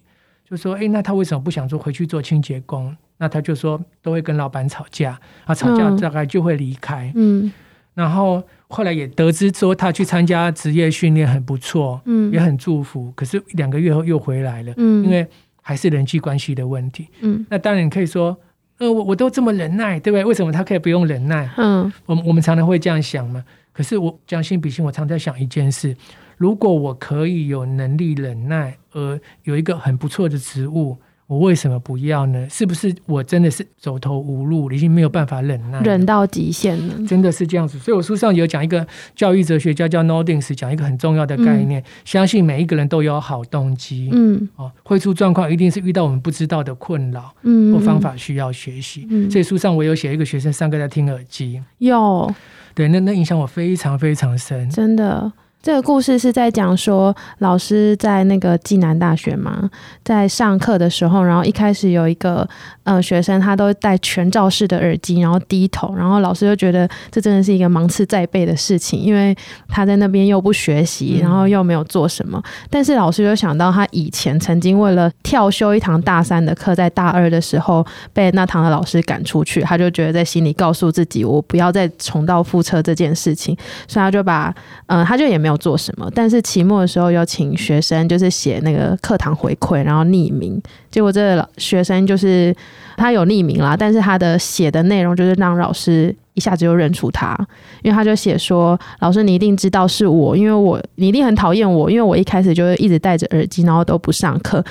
[0.49, 2.95] 就说，哎，那他为什么不想做回去做清洁工？
[3.17, 7.11] 那他就说都会跟老板吵架，啊，吵架大概就会离开。
[7.15, 7.51] 嗯，
[7.93, 13.11] 然后后来也得知说他去参加职业训练很不错，嗯，也很祝福。
[13.15, 15.25] 可是两个月后又回来了，嗯，因为
[15.61, 17.07] 还是人际关系的问题。
[17.21, 18.37] 嗯，那当然你可以说，
[18.79, 20.25] 呃，我我都这么忍耐，对不对？
[20.25, 21.49] 为什么他可以不用忍耐？
[21.57, 23.43] 嗯，我们我们常常会这样想嘛。
[23.73, 25.97] 可是我将心比心，我常在想一件事：
[26.37, 30.97] 如果我可以有能力忍耐，而有一个很不错的职务。
[31.33, 32.47] 我为什么不要呢？
[32.47, 37.07] 是不是我真的是走投无路，已经没有办法忍耐，忍到极限了？
[37.07, 37.79] 真的是这样子。
[37.79, 44.09] 所以我书上有讲一个教育哲学家叫 Noldings，讲一个很重要的概念：嗯、相信每一个人都有好动机。
[44.11, 49.07] 嗯，哦，会出状况一定是遇到我们不知道的困扰，嗯，或方法需要学习。
[49.09, 52.31] 嗯，所以书上我有写一个学生上课在听耳机，有，
[52.75, 55.33] 对，那那影响我非常非常深，真的。
[55.63, 59.69] 这个故事是在讲说，老师在那个暨南大学嘛，
[60.03, 62.45] 在上课的时候，然后一开始有一个
[62.83, 69.33] 呃学生，他都戴全罩式的耳机，然后低头，然后老师就觉得这真的是一个芒刺在背的事情，因为
[69.69, 72.43] 他在那边又不学习，然后又没有做什么。
[72.69, 83.55] 但是老师就想到他以前曾经为了跳修一堂大三的课，在大二的时候被那堂的老师赶出去，他就觉得在心里告诉自己，我不要再重蹈覆辙这件事情，
[83.87, 84.53] 所以他就把
[84.87, 85.52] 呃他就也没有。
[85.57, 86.09] 做什么？
[86.13, 90.61] 但是期末的时候有请学生，就是写那个课堂回馈，然后匿名。
[90.91, 92.55] 结果这学生就是
[92.97, 97.35] 他有匿名啦，但是他的写的内容就是让老师一下子就认出他，
[97.81, 104.63] 因为他就写说：“老师，你一定知道是我，因为我你一定很讨厌我，因为我一开始就是一直戴着耳机，然后都不上课。”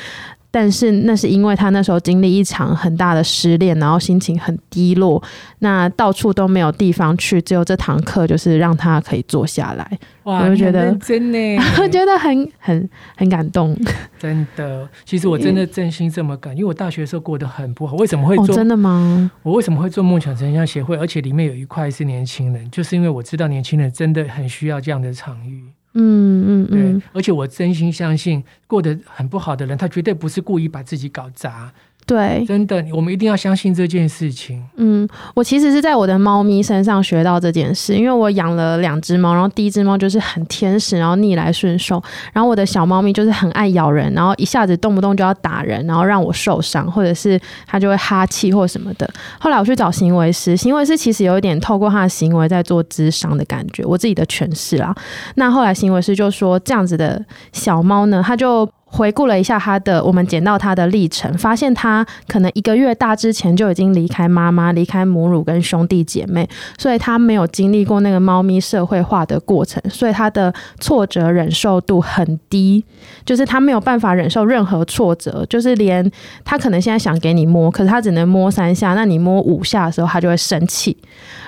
[0.53, 5.21] 但是那是因为他那时候经历一场很大的失恋，然后心情很低落，
[5.61, 9.99] 那到处都没有地方去，只有这堂课就是让他可以坐下来。
[10.25, 11.39] 哇，我就觉得真的，
[11.83, 13.77] 我觉得很很很感动。
[14.19, 17.97] 真的，其实我真的真心这么感，因为我大学的时候过得很不好。
[17.97, 18.45] 为什么会做？
[18.45, 19.31] 哦，真的吗？
[19.43, 20.97] 我为什么会做梦想成像协会？
[20.99, 25.65] 而且里面有一块是年轻人，就是因为我知道年轻人真的很需要这样的场域。
[25.95, 31.73] 嗯嗯嗯，而且我真心相信，过得很不好的人，他绝对不是故意把自己搞砸。
[32.05, 34.63] 对，真的，我们一定要相信这件事情。
[34.77, 49.09] 嗯，我其实是在我的猫咪身上学到这件事，因为我养了两只猫，然后第一只猫就是很天使，然后逆来顺受，然后我的小猫咪就是很爱咬人，然后一下子动不动就要打人，然后让我受伤，或者是它就会哈气或什么的。
[49.39, 54.95] 后来我去找行为师，行为师其实有一点透过他的行为在做智商的感觉，我自己的诠释啦。
[55.37, 58.69] 那后来行为师就说，这样子的小猫呢，它就。
[58.93, 72.85] 回顾了一下他的，我们捡到他的历程，发现他可能一个月大之前就已经离开妈妈、离开母乳跟兄弟姐妹，所以他没有经历过那个猫咪社会化的过程，所以他的挫折忍受度很低，
[73.25, 76.09] 就是他没有办法忍受任何挫折，就是连
[76.45, 80.95] 他可能现在想给你摸，可是他只能摸三下，那你摸五下的时候，他就会生气。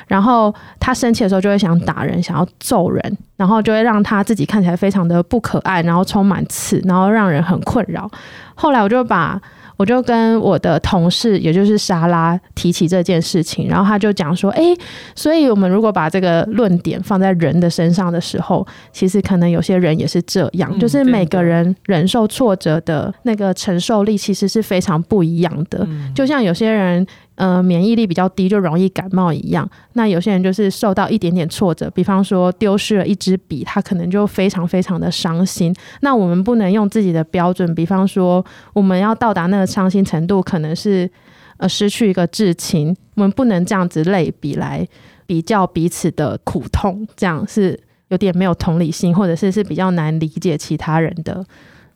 [0.07, 8.11] 然后他生气的时候就会想打人，想要揍人，然后就会让他自己看起来非常的不可爱，然后充满刺，然后让人很困扰。
[8.55, 9.41] 后来我就把。
[9.77, 14.73] 我就跟我的同事，也就是莎拉提起这件事情，然后他就讲说：“诶，
[15.17, 25.81] 所以我们如果把这个论点放在人的身上的时候，其实可能有些人也是这样，嗯、就是每个人忍受挫折的那个承受力其实是非常不一样的。
[25.89, 27.05] 嗯、就像有些人。”
[27.37, 29.69] 呃，免疫力比较低，就容易感冒一样。
[29.95, 35.75] 那有些人就是受到一点点挫折，比方说丢失了一支笔，他可能就非常非常的伤心。
[36.01, 41.11] 那我们不能用自己的标准，比方说我们要到达那个伤心程度，可能是
[41.57, 44.87] 呃失去一个至亲，我们不能这样子类比来
[45.27, 51.45] 比较彼此的苦痛，这样是有点没有同理心，或者是是比较难理解其他人的。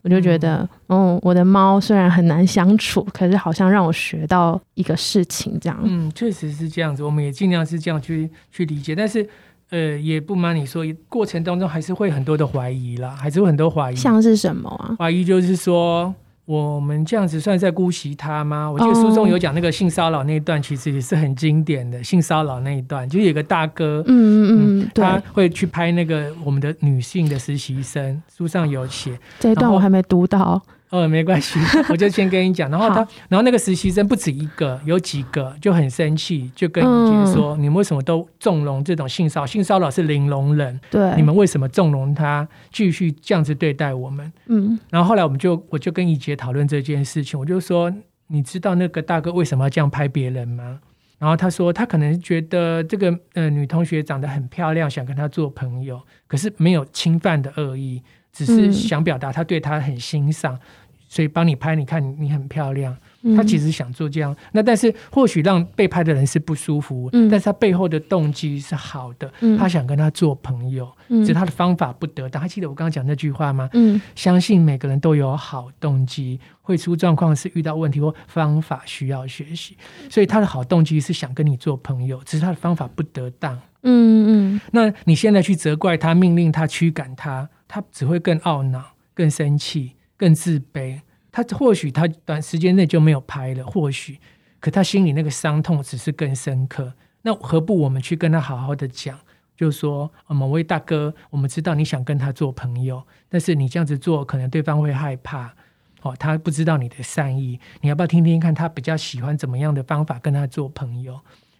[0.01, 5.77] 我就觉得，嗯，嗯，我的猫虽然很难相处，可是好像让我学到一个事情，这样。
[5.83, 9.27] 嗯，确实是这样子，我们也尽量是这样去去理解，但是，
[9.69, 13.95] 呃，也不瞒你说，过程当中还是会很多的怀疑啦，还是会很多怀疑。
[13.95, 14.95] 像是什么啊？
[14.97, 16.13] 怀疑就是说。
[16.49, 18.67] 我们这样子算在姑息他吗？
[18.71, 22.03] 我记得书中有讲那个性骚扰那一段，其实也是很经典的。
[22.03, 29.15] 性骚扰那一段，就有个大哥，嗯嗯嗯，他会去拍那个我们的女性的实习生，书上有写。
[29.39, 30.59] 这一段我还没读到。
[30.89, 32.69] 哦，没关系，我就先跟你讲。
[32.71, 32.95] 然后他，
[33.27, 39.45] 然后那个实习生不止一个，有几个就很生气，就跟怡姐说：“嗯、你们为什么都纵容这种性骚扰？
[39.45, 47.93] 性骚扰是零容忍，对，你们为什么纵容他继续这样子对待我们？”嗯，然后后来我们就我就跟怡姐讨论这件事情，我就说
[48.27, 50.79] ：“你知道那个大哥为什么要这样拍别人吗？”
[51.19, 60.59] 然后他说：“他可能觉得这个呃女同学长得很漂亮，想跟她做朋友，可是没有侵犯的恶意。”只是想表达他对他很欣赏，嗯、
[61.07, 61.75] 所以帮你拍。
[61.75, 64.35] 你看你你很漂亮，嗯、他其实想做这样。
[64.51, 69.31] 那但是或许让被拍的人是不舒服，嗯、但是他背后的动机是好的。
[69.41, 72.41] 嗯、他想跟他做朋友，嗯、只是他的方法不得当。
[72.41, 73.69] 还记得我刚刚讲那句话吗？
[73.73, 79.75] 嗯、相信每个人都有好动机，会出状况是遇到问题或方法需要学习。
[80.09, 83.59] 所以他的好动机是想跟你做朋友，只是他的方法不得当。
[83.83, 87.49] 嗯嗯，那你现在去责怪他，命令他驱赶他。
[87.67, 91.01] 他只会更懊恼、更生气、更自卑。
[91.31, 94.19] 他或许他短时间内就没有拍了，或许，
[94.59, 96.93] 可他心里那个伤痛只是更深刻。
[97.21, 99.19] 那何不我们去跟他好好的讲，
[99.55, 105.53] 就是说，某位大哥，我们知道你想跟他做朋友，但是你这样子做，可能对方会害怕。
[106.01, 111.19] 哦，他不知道你的善意，你要不要听听看他比较喜欢怎么样的方法跟他做朋友？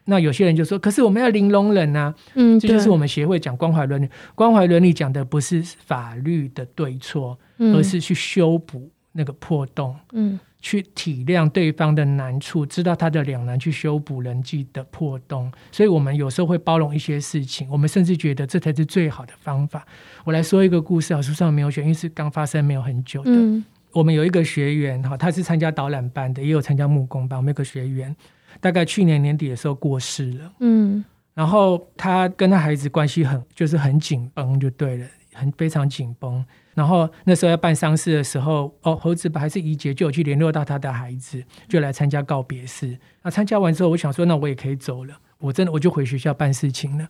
[0.10, 4.10] 那有些人就说：“可是我们要零容忍啊！”嗯，这就是我们协会讲关怀伦理。
[4.34, 15.52] 关怀伦理讲的不是法律的对错，嗯、而是去修补那个破洞，嗯，去体谅对方的难处，知道他的两难，去修补人际的破洞。
[15.72, 19.86] 所以，我们有时候会包容一些事情，我们甚至觉得这才是最好的方法。
[20.26, 23.32] 我来说一个故事啊，书上没有选，因为是刚发生没有很久的。
[23.32, 27.38] 嗯、我们有一个学员哈，他是参加导览班的，也有参加木工班。
[27.38, 28.16] 我们有个学员。
[28.62, 36.44] 大概去年年底的时候过世了，嗯，然后他跟他孩子关系很就是很紧绷就对了，很非常紧绷。
[36.74, 42.98] 然后那时候要办丧事的时候，哦，猴子还是怡洁就有去联络到他的孩子，就来参加告别式。
[43.22, 47.08] 那参加完之后，我想说，那我也可以走了，我真的我就回学校办事情了。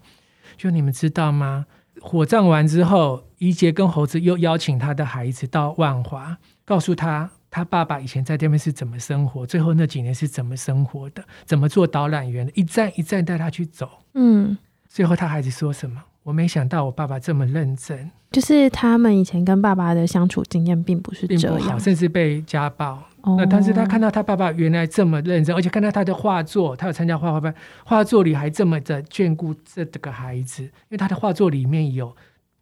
[0.57, 1.65] 就你们知道吗？
[2.01, 7.31] 火葬完之后，怡洁跟猴子又邀请他的孩子到万华，告诉他。
[7.51, 9.45] 他爸爸以前在这边是怎么生活？
[9.45, 11.23] 最后那几年是怎么生活的？
[11.45, 12.51] 怎么做导览员的？
[12.55, 13.89] 一站一站带他去走。
[14.13, 14.57] 嗯，
[14.87, 16.03] 最后他孩子说什么？
[16.23, 18.11] 我没想到我爸爸这么认真。
[18.29, 23.01] 就是他们以前跟爸爸的相处经验并不是这样，甚至被家暴。
[23.21, 32.15] 哦，那但是他看到他爸爸原来这么认真，而且看到他的画作，他有参加画画班，画作里还这么的眷顾这个孩子，因为他的画作里面有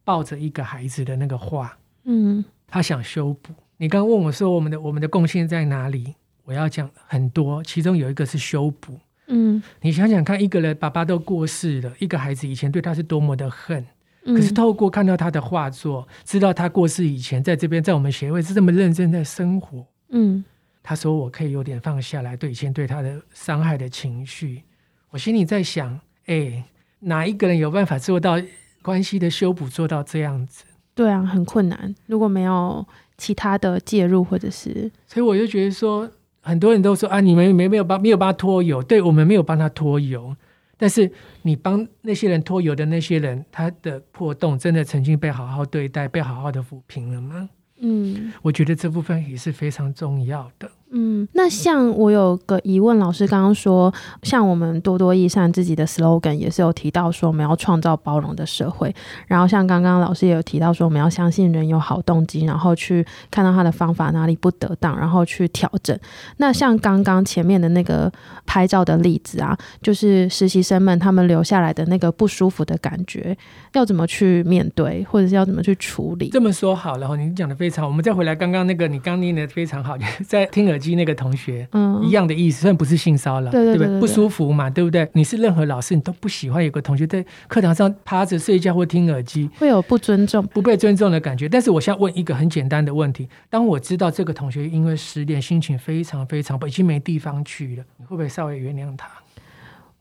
[0.05, 1.77] 抱着一个孩子的那个画。
[2.05, 3.53] 嗯，他想修补。
[3.77, 6.15] 你刚刚问我说，我们的我们的贡献在哪里？
[6.43, 8.99] 我要讲很多，其中有一个是修补。
[9.27, 13.85] 嗯，你想想看，一个人爸爸都过世了，一个孩子以前对他是多么的恨，
[14.23, 19.85] 嗯、可是透过看到他的画作，知道他过世以前在这边在我们协会是这么认真在生活。
[20.09, 20.43] 嗯，
[20.81, 24.63] 他说我可以有点放下来对以前对他的伤害的情绪。
[25.09, 25.93] 我心里在想，
[26.25, 26.63] 哎、欸，
[26.99, 28.41] 哪一个人有办法做到
[28.81, 30.63] 关系的修补做到这样子？
[30.95, 31.93] 对啊，很困难。
[32.07, 32.83] 如果没有。
[33.17, 36.09] 其他的介入或者是，所以我就觉得说，
[36.41, 40.35] 很多人都说啊，你们没没有帮没有帮他脱油，对我们没有帮他脱油，
[40.77, 47.49] 但是你帮那些人脱油的那些人，他的破洞真的曾经被好好对待，被好好的抚平了吗？
[47.79, 50.69] 嗯，我觉得这部分也是非常重要的。
[50.91, 58.95] 嗯，那像我有个疑问，老师刚刚说，像我们多多益善自己的 slogan 也是有提到说，我们要创造包容的社会。
[59.27, 65.97] 然后像刚刚老师也有提到说，我们要相信人有好动机，然后去看到他的方法哪里不得当，然后去调整。
[66.37, 68.09] 那像刚刚前面的那个
[68.45, 73.37] 拍照的例子啊，就是实习生们他们留下来的那个不舒服的感觉，
[73.73, 76.29] 要怎么去面对，或者是要怎么去处理？
[76.29, 77.89] 这么说好了，你讲的非常好。
[77.89, 85.09] 我们再回来刚刚那个，你刚念的非常好， 在听耳机那个同学，嗯，一样的意思，虽然不是性骚扰，对对对，不舒服嘛，对不对？
[85.13, 91.49] 你是任何老师，你都不喜欢有个同学在课堂上趴着睡觉或听耳机，会有不尊重、不被尊重的感觉。
[91.49, 99.09] 但是我现在问一个很简单的问题：当我知道这个同学因为失恋，心情非常非常不，已经没地方去了，你会不会稍微原谅他？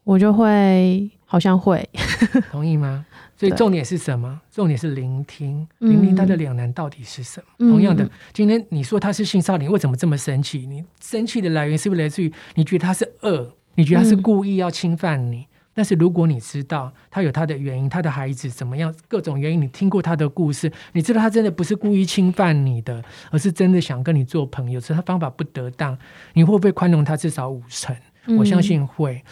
[0.04, 1.88] 我就会，好像会，
[2.52, 3.04] 同意吗？
[3.36, 4.40] 所以重点是什么？
[4.50, 7.46] 重点是聆听，聆听他的两难到底是什么？
[7.58, 10.66] 嗯、同样的，今天你说他是性少年，为什么这么生气？
[10.66, 13.52] 你生气的来源是不是来自于你觉得他是恶？
[13.74, 15.40] 你觉得他是故意要侵犯你？
[15.40, 25.96] 嗯、但是如果你知道他有他的原因，他的孩子怎么样，各种原因，你听过他的故事，你知道他真的不是故意侵犯你的，而是真的想跟你做朋友，只是他方法不得当，
[26.32, 27.94] 你会不会宽容他至少五成？
[28.38, 29.22] 我相信会。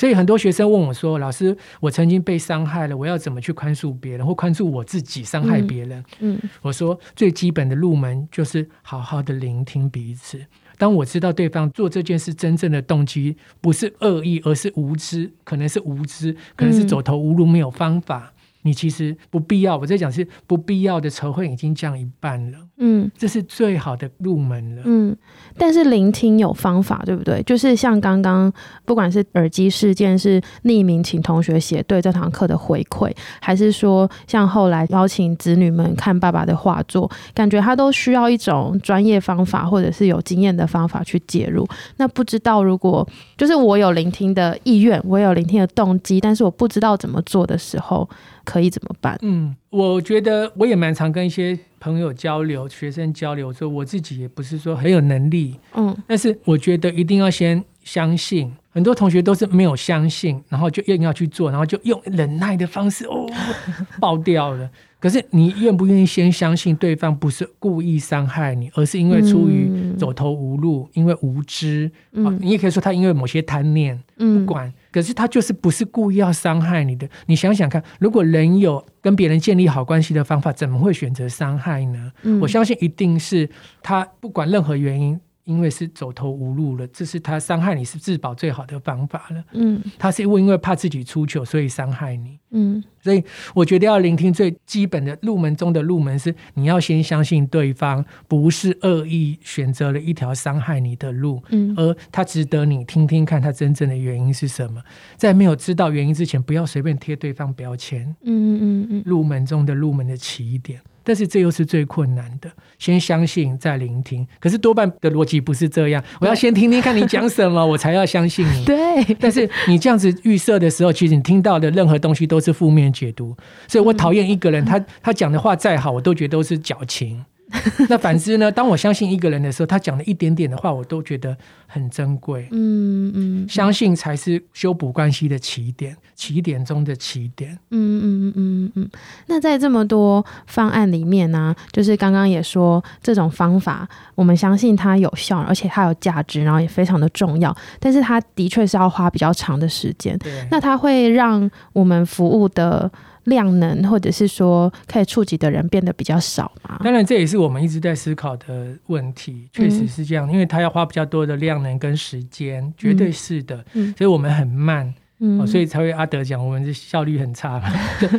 [0.00, 10.40] 所以很多学生问我说：“老师，我曾经被伤害了，我要怎么去宽恕别人，或宽恕我自己伤害别人？”嗯，嗯，我说最基本的入门就是好好的聆听彼此。
[10.78, 18.32] 当我知道对方做这件事真正的动机不是恶意，而是无知，可能是无知，可能是走投无路，没有方法。
[18.34, 25.16] 嗯你其实不必要，我在讲是不必要的仇恨已经降一半了，嗯，这是最好的入门了，嗯。
[25.58, 27.42] 但是聆听有方法，对不对？
[27.42, 28.50] 就是像刚刚，
[28.86, 41.68] 不管是耳机事件是匿名请同学写对这堂课的回馈，还是说像后来邀请子女们看爸爸的画作，感觉他都需要一种专业方法，或者是有经验的方法去介入。
[41.98, 43.06] 那不知道如果
[43.36, 48.08] 就是我有聆听的意愿，我有聆听的动机，但是我不知道怎么做的时候。
[48.42, 49.16] 可以怎么办？
[49.20, 58.52] 嗯，我觉得我也蛮常跟一些朋友交流、学生交流，说我自己也不是说很有能力，嗯，但是我觉得一定要先相信。
[58.72, 63.26] 很多同学都是没有相信，然后就硬要去做，然后就用忍耐的方式，哦，
[63.98, 64.70] 爆掉了。
[65.00, 71.90] 可是你愿不愿意先相信对方不是故意伤害你，而是因为出于走投无路，嗯、因为无知？
[72.12, 74.68] 嗯、啊，你也可以说他因为某些贪念，不管。
[74.68, 77.08] 嗯、可是他就是不是故意要伤害你的。
[77.26, 82.12] 你想想看，如果人有跟别人建立好关系的方法，怎么会选择伤害呢？
[82.22, 83.50] 嗯、我相信一定是
[83.82, 85.18] 他不管任何原因。
[85.44, 89.44] 因为是走投无路了，这是他伤害你是自保最好的方法了。
[89.52, 92.38] 嗯，他是因为因为怕自己出糗，所以伤害你。
[92.52, 93.22] 嗯，所以
[93.54, 104.82] 我觉得要聆听最基本的入门中的入门是，你要先相信对方不是恶意选择了一条伤害你的路，嗯，而他值得你听听看他真正的原因是什么。
[105.16, 108.04] 在没有知道原因之前，不要随便贴对方标签。
[108.22, 110.80] 嗯嗯嗯嗯，入门中的入门的起点。
[111.02, 114.26] 但是这又是最困难的，先相信再聆听。
[114.38, 118.64] 可是多半的逻辑不是这样，我要先听听看你讲什么， 我才要相信你。
[118.64, 118.76] 对。
[119.18, 123.36] 但是你这样子预设的时候，其实你听到的任何东西都是负面解读。
[123.66, 127.24] 所以我讨厌一个人，他他讲的话再好，我都觉得都是矫情。
[127.88, 128.52] 那反之呢？
[128.52, 131.36] 当我相信一个人的时候，他讲的一点点的话，我都觉得
[131.70, 132.48] 很珍贵。
[132.50, 137.56] 嗯嗯，相信才是修补关系的起点，起点中的起点。
[137.70, 138.90] 嗯嗯嗯嗯嗯。
[139.26, 147.56] 那在这么多方案里面呢、啊，就是刚刚也说这种方法，我们相信它有效，而且它有价值，然后也非常的重要。
[147.78, 150.18] 但是它的确是要花比较长的时间。
[150.18, 150.46] 对。
[150.50, 152.90] 那它会让我们服务的。
[153.24, 156.80] 量能，或者是说可以触及的人变得比较少嘛？
[156.82, 159.46] 当然，这也是我们一直在思考的问题。
[159.52, 163.64] 确实是这样，嗯、因为他要花比较多的量能跟时间，绝对是的。
[163.74, 167.60] 嗯、所以我们很慢，嗯、所以才会阿德讲我们的效率很差。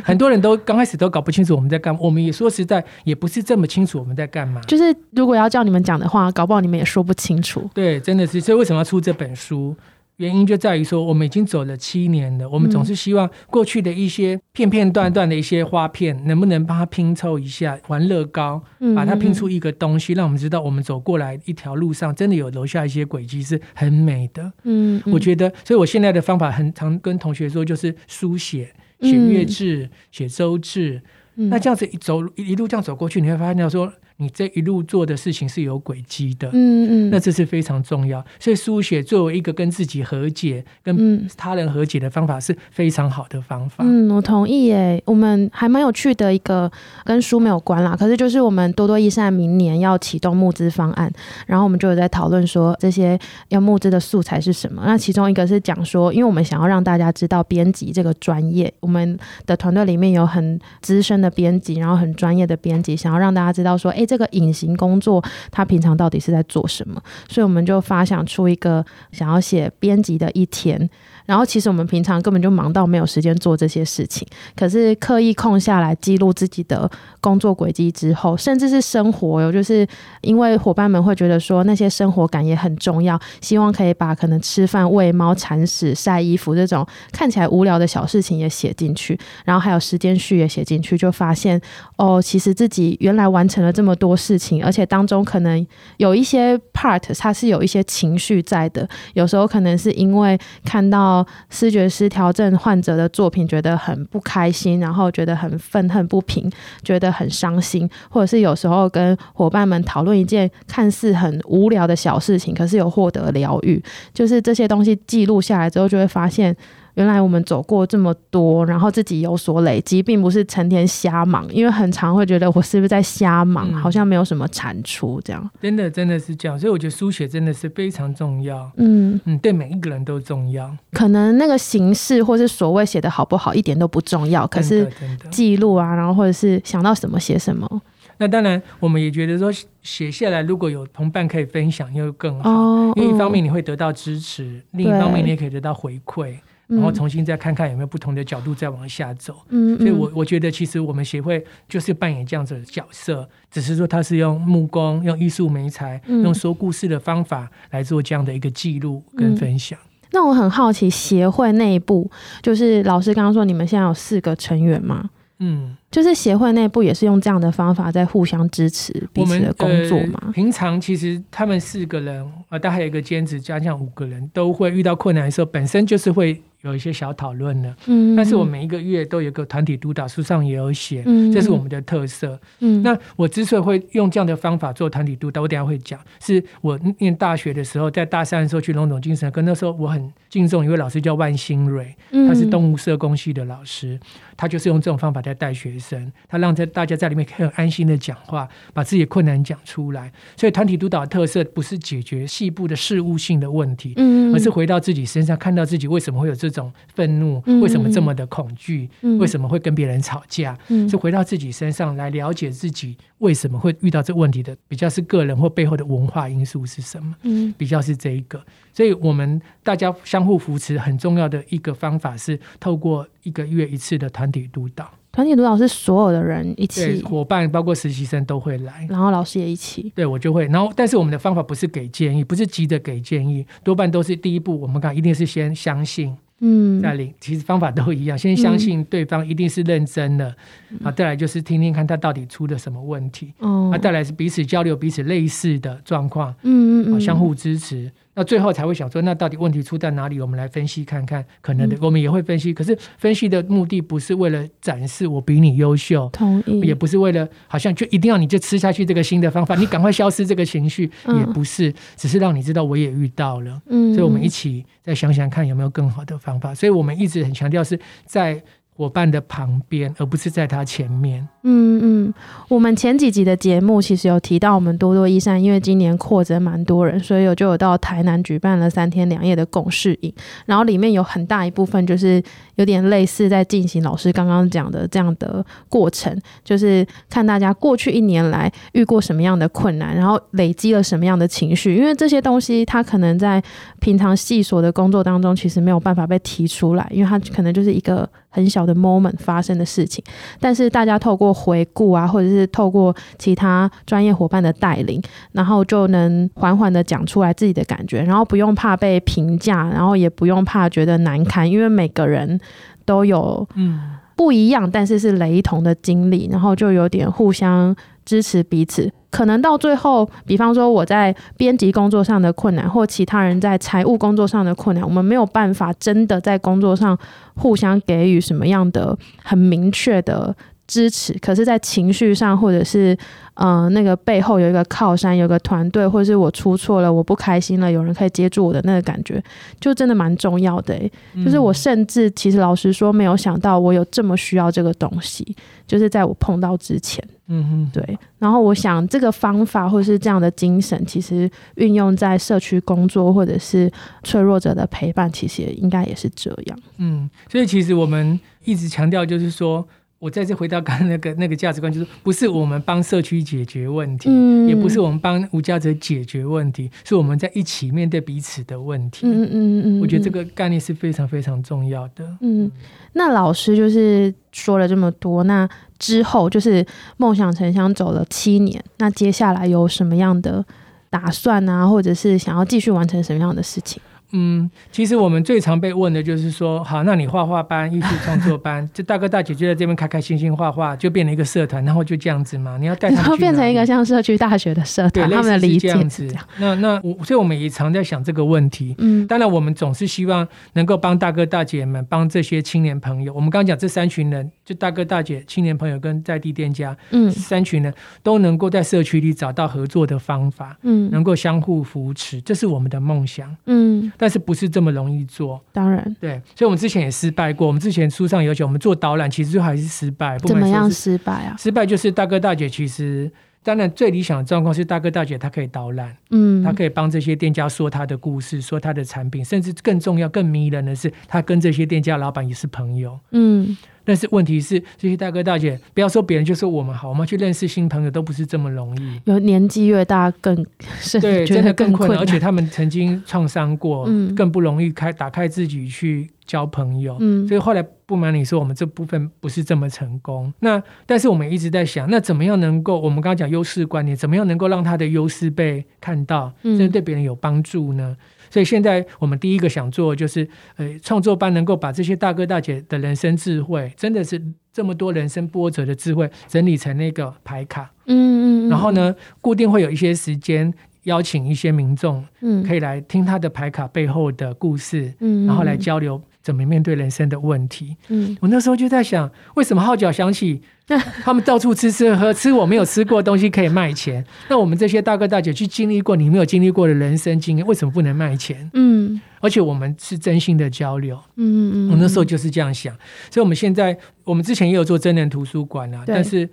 [0.04, 4.60] 很多人都刚开始都搞不清楚我们在干嘛，我们也说实在也不是这么清楚我们在干嘛。
[4.62, 7.68] 就是如果要叫你们讲的话，搞不好你们也说不清楚。
[7.74, 8.40] 对，真的是。
[8.40, 9.76] 所以为什么要出这本书？
[10.22, 12.48] 原因就在于说，我们已经走了七年了。
[12.48, 18.62] 我们总是希望过去的一些片片段段的一些花片，能不能帮它拼凑一下，玩乐高，
[18.94, 24.52] 把它拼出一个东西，让我们知道我们走过来一条路上真的有留下一些轨迹，是很美的。
[24.62, 31.02] 嗯，我觉得，所以我现在的方法很常跟同学说，就是书写、写月志、写周志。
[31.34, 33.92] 嗯、那这样子一走一路这样走过去，你会发现说。
[34.22, 38.24] 你这一路做的事情是有轨迹的，嗯嗯，那这是非常重要。
[38.38, 43.82] 所以书写作为一个跟自己和解、跟他人和解的方法，是非常好的方法。
[43.84, 45.02] 嗯，我同意耶。
[45.04, 46.70] 我们还蛮有趣的一个
[47.04, 51.12] 跟书没有关啦，可是就是我们多多益善明年要启动募资方案，
[51.48, 53.18] 然后我们就有在讨论说这些
[53.48, 54.84] 要募资的素材是什么。
[54.86, 64.06] 那其中一个是讲说，因为我们想要让大家知道编辑这个专业，我们的团队里面有很资深的编辑，然后很专业的编辑，想要让大家知道说，哎。
[64.12, 67.02] 这个隐形工作，他平常到底是在做什么？
[67.30, 70.90] 所以我们就发想出一个想要写编辑的一天。
[71.32, 76.90] 然后其实我们平常根本就忙到没有时间做这些事情，可是刻意空下来记录自己的
[77.22, 79.86] 工作轨迹之后，甚至是生活哟，就是
[80.20, 91.58] 因为伙伴们会觉得说那些生活感也很重要，希望可以把可能吃饭、喂猫、铲屎、晒衣服这种看起来无聊的小事情也写进去，然后还有时间序也写进去，就发现
[91.96, 95.66] 哦，其实自己原来完成了这么多事情，而且当中可能
[95.96, 101.21] 有一些 part 它是有一些情绪在的，有时候可能是因为看到。
[101.50, 106.50] 视觉失调症患者的作品，觉得很不开心，然后觉得很愤恨不平，
[106.82, 116.56] 觉得很伤心，或者是有时候跟伙伴们讨论一件看似很无聊的小事情，可是有获得疗愈，就是这些东西记录下来之后，就会发现。
[116.94, 121.46] 原来我们走过这么多，然后自己有所累积，并不是成天瞎忙。
[121.52, 125.50] 因为很常会觉得我是不是在瞎忙，嗯、好像没有什么产出这样。
[125.60, 126.58] 真的，真的是这样。
[126.58, 128.70] 所以我觉得书写真的是非常重要。
[128.76, 130.70] 嗯嗯，对每一个人都重要。
[130.92, 134.46] 可能那个形式或是所谓写的好不好，一点都不重要。
[134.46, 134.86] 可是
[135.30, 137.82] 记录啊，然后或者是想到什么写什么。
[138.18, 139.50] 那当然，我们也觉得说
[139.82, 142.50] 写下来，如果有同伴可以分享，又更好。
[142.50, 146.36] 哦、因为一方面你会得到支持，嗯、另一方面你也可以得到回馈。
[146.68, 159.78] 然后重新再看看有没有不同的角度再往下走，嗯，所以我我觉得其实我们协会就是扮演这样子的角色，只是说它是用木工、用艺术媒材、用说故事的方法来做这样的一个记录跟分享。
[159.82, 162.10] 嗯，那我很好奇，协会内部
[162.40, 165.10] 就是老师刚刚说你们现在有四个成员吗？
[165.40, 170.18] 嗯，就是协会内部也是用这样的方法在互相支持彼此的工作吗？
[170.26, 176.40] 呃，平常其实他们四个人，呃，大概有一个兼职加上五个人，都会遇到困难的时候，本身就是会。
[176.62, 191.96] 有一些小讨论了，嗯，但是我每一个月都有个团体督导，书上也有写，嗯，这是我们的特色，嗯，那我之所以会用这样的方法做团体督导，我等下会讲，是我念大学的时候，在大三的时候去龙总精神科，那时候我很敬重一位老师叫万新蕊，
[192.28, 193.98] 他是动物社工系的老师，
[194.36, 206.51] 他就是用这种方法在带学生，他让在大家在里面很安心的讲话，把自己的困难讲出来，所以团体督导的特色不是解决细部的事务性的问题，嗯，而是回到自己身上，看到自己为什么会有这。
[206.52, 208.88] 这种愤怒为什么这么的恐惧？
[209.00, 210.56] 嗯、为什么会跟别人吵架？
[210.68, 217.14] 嗯、就回到自己身上来了解自己为什么会遇到这问题的，比较是个人或背后的文化因素是什么？
[217.22, 218.38] 嗯、比较是这一个。
[218.74, 224.90] 所以，我们大家相互扶持很重要的一个方法是透过一个月一次的团体督导。
[225.12, 229.92] 团体督导是所有的人一起，伙伴包括实习生都会来，然后老师也一起。
[229.94, 230.46] 对，我就会。
[230.46, 236.16] 然后，但是我们的方法不是给建议，不是急着给建议，多半都是第一步，我们讲一定是先相信。
[236.44, 240.34] 嗯，在领其实方法都一样，先相信对方一定是认真的，
[240.70, 247.90] 嗯、啊，再来就是听听看他到底出了什么问题，哦，啊，再来是彼此交流彼此类似的状况，嗯嗯嗯，相互支持。
[248.14, 250.20] 那最后才会想说，那到底问题出在哪里？
[250.20, 252.52] 我们来分析看看，可能的，我们也会分析。
[252.52, 266.54] 可是分析的目的不是为了展示我比你优秀，同意，也不是为了好像就一定要你就吃下去这个新的方法，你赶快消失这个情绪， 也不是，只是让你知道我也遇到了，嗯，所以我们一起再想想看有没有更好的方法。
[266.54, 268.42] 所以我们一直很强调是在。
[268.82, 271.28] 伙伴的旁边，而不是在他前面。
[271.44, 272.14] 嗯嗯，
[272.48, 280.12] 我们前几集的节目其实有提到，我们多多益善，因为今年扩增蛮多人，所以我就有到台南举办了三天两夜的共事营，
[280.46, 282.20] 然后里面有很大一部分就是
[282.62, 293.42] 有点类似在进行老师刚刚讲的这样的过程，就是看大家过去一年来遇过什么样的困难，然后累积了什么样的情绪，因为这些东西它可能在
[293.80, 298.08] 平常细琐的工作当中其实没有办法被提出来，因为它可能就是一个。
[298.34, 300.02] 很小的 moment 发生的事情，
[300.40, 305.02] 但是大家透过回顾啊，或者是透过其他专业伙伴的带领，
[305.32, 312.40] 然后就能缓缓的讲出来自己的感觉，然后不用怕被评价，然后也不用怕觉得难堪，因为每个人
[312.84, 317.74] 都有嗯不一样，但是是雷同的经历，然后就有点互相
[318.04, 318.90] 支持彼此。
[319.10, 326.96] 可能到最后，比方说我在编辑工作上的困难，或其他人在财务工作上的困难，我们没有办法真的在工作上
[327.34, 330.34] 互相给予什么样的很明确的
[330.66, 332.96] 支持，可是，在情绪上或者是
[333.34, 339.22] 呃那个背后有一个靠山，有个团队，或者是我出错了，我不开心了，有人可以接住我的那个感觉，
[339.60, 340.92] 就真的蛮重要的、欸。
[341.14, 345.36] 嗯、就是我甚至其实老实说，没有想到我有这么需要这个东西，
[345.66, 347.98] 就是在我碰到之前，嗯哼，对。
[348.18, 353.70] 然后我想这个方法或者是这样的精神，其实运用在社区工作或者是
[354.04, 356.58] 脆弱者的陪伴，其实也应该也是这样。
[356.78, 359.66] 嗯，所以其实我们一直强调，就是说。
[360.02, 369.06] 我再次回到刚刚那个那个价值观，就是不是我们帮社区解决问题，嗯、也不是我们帮无家者解决问题，是我们在一起面对彼此的问题。
[369.06, 372.04] 嗯嗯嗯，嗯我觉得这个概念是非常非常重要的。
[372.20, 372.50] 嗯，
[372.94, 375.48] 那老师就是说了这么多，那
[375.78, 380.44] 之后就是梦想城乡走了七年，那接下来有什么样的
[380.90, 383.80] 打算啊，或者是想要继续完成什么样的事情？
[384.12, 392.56] 嗯，其实我们最常被问的就是说，好，那你画画班、艺术创作班， 就大哥大姐就在这边开开心心画画，就变成一个社团，然后就这样子嘛？
[392.58, 396.06] 你要带他们 变成一个像社区大学的社团，他们的理解这样子。
[396.38, 398.74] 那那我，所以我们也常在想这个问题。
[398.78, 403.12] 嗯，当然我们总是希望能够帮大哥大姐们，帮这些青年朋友。
[403.14, 413.90] 我们刚刚讲这三群人，就大哥大姐、青年朋友跟在地店家，嗯，三群人都能够在社区里找到合作的方法，嗯，能够相互扶持，这是我们的梦想，嗯。
[414.02, 415.40] 但是不是这么容易做？
[415.52, 417.46] 当然，对，所以我们之前也失败过。
[417.46, 420.18] 我们之前书上有写，我们做导览其实就还是失败。
[420.18, 421.36] 怎么样失败啊？
[421.38, 423.08] 失败就是大哥大姐，其实
[423.44, 433.56] 当然最理想的状况是大哥大姐他可以导览，嗯，他可以帮这些店家说他的故事，说他的产品，甚至更重要、更迷人的是，他跟这些店家老板也是朋友，嗯。
[433.84, 439.00] 但是问题是，这些大哥大姐，不要说别人，就说我们好，我们去认识新朋友都不是这么容易。
[439.04, 440.46] 有年纪越大更
[440.78, 446.96] 是对，真的更困难，而且他们曾经创伤过，嗯、更不容易开打开自己去交朋友。
[447.00, 450.32] 嗯，所以后来不瞒你说，我们这部分不是这么成功。
[450.40, 457.96] 那但是我们一直在想，那怎么样能够我们刚刚讲优势观念，怎么样能够让他的优势被看到，甚至对别人有帮助呢？
[457.98, 460.26] 嗯所以现在我们第一个想做的就是，
[460.56, 464.18] 呃，创作班能够把这些大哥大姐的人生智慧，真的是
[464.50, 467.70] 这么多人生波折的智慧，整理成那个牌卡。
[467.84, 468.48] 嗯嗯。
[468.48, 470.50] 然后呢，固定会有一些时间
[470.84, 477.76] 邀请一些民众，嗯，可以来听他的牌卡背后的故事，嗯，然后来交流怎么面对人生的问题。
[477.88, 480.40] 嗯，我那时候就在想，为什么号角响起？
[481.02, 484.02] 他们到处吃吃喝吃，我没有吃过的东西可以卖钱。
[484.30, 488.48] 那我们这些大哥大姐去经历过你没有经历过的人生经验，为什么不能卖钱？
[488.54, 490.98] 嗯，而且我们是真心的交流。
[491.16, 492.72] 嗯嗯，我那时候就是这样想。
[493.10, 496.26] 所以我们现在，我们之前也有做真人图书馆啊，但是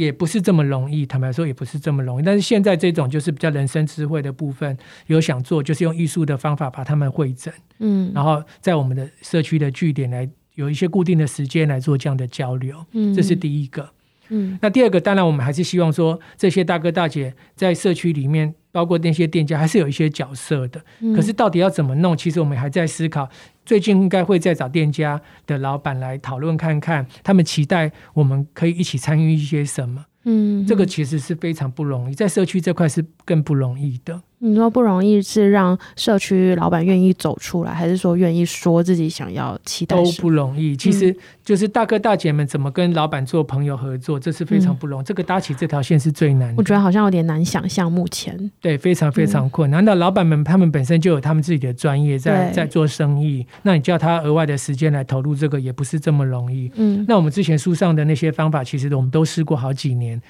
[0.00, 1.04] 也不是这么容易。
[1.04, 2.24] 坦白说，也不是这么容易。
[2.24, 4.76] 但是现在这种就是比较人生智慧的部分，
[5.06, 7.52] 有想做，就是用艺术的方法把他们汇整。
[7.78, 10.28] 嗯，然后在我们的社区的据点来。
[10.54, 13.88] 有一些固定的时间来做这样的交流，嗯，这是第一个。
[14.28, 20.84] 嗯，那第二个，当然我们还是希望说，这些大哥大姐在社区里面，包括那些店家，还是有一些角色的。
[21.00, 22.16] 嗯，可是到底要怎么弄？
[22.16, 23.28] 其实我们还在思考。
[23.64, 30.04] 最近应该会再找店家的老板来讨论看看，他们期待我们可以一起参与一些什么。
[30.24, 34.22] 嗯，这个其实是非常不容易，在社区这块是更不容易的。
[34.40, 39.96] 你说不容易是让社区老板愿意走出来，还是说愿意说自己想要期待？
[39.96, 40.76] 都不容易。
[40.76, 41.14] 其实
[41.44, 45.02] 就是大哥大姐们怎么跟老板做朋友合作，这是非常不容易。
[45.02, 46.54] 嗯、这个搭起这条线是最难的。
[46.56, 49.84] 我觉得好像有点难想象，目前对，非常非常困难。
[49.84, 56.70] 那、嗯、老板们他们本身就有他们自己的专业在在做生意，那你叫他额外的时间来投入这个，也不是这么容易。
[56.76, 60.22] 嗯，那我们之前书上的那些方法，其实我们都试过好几年，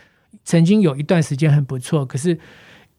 [0.44, 2.38] 曾经有一段时间很不错，可是。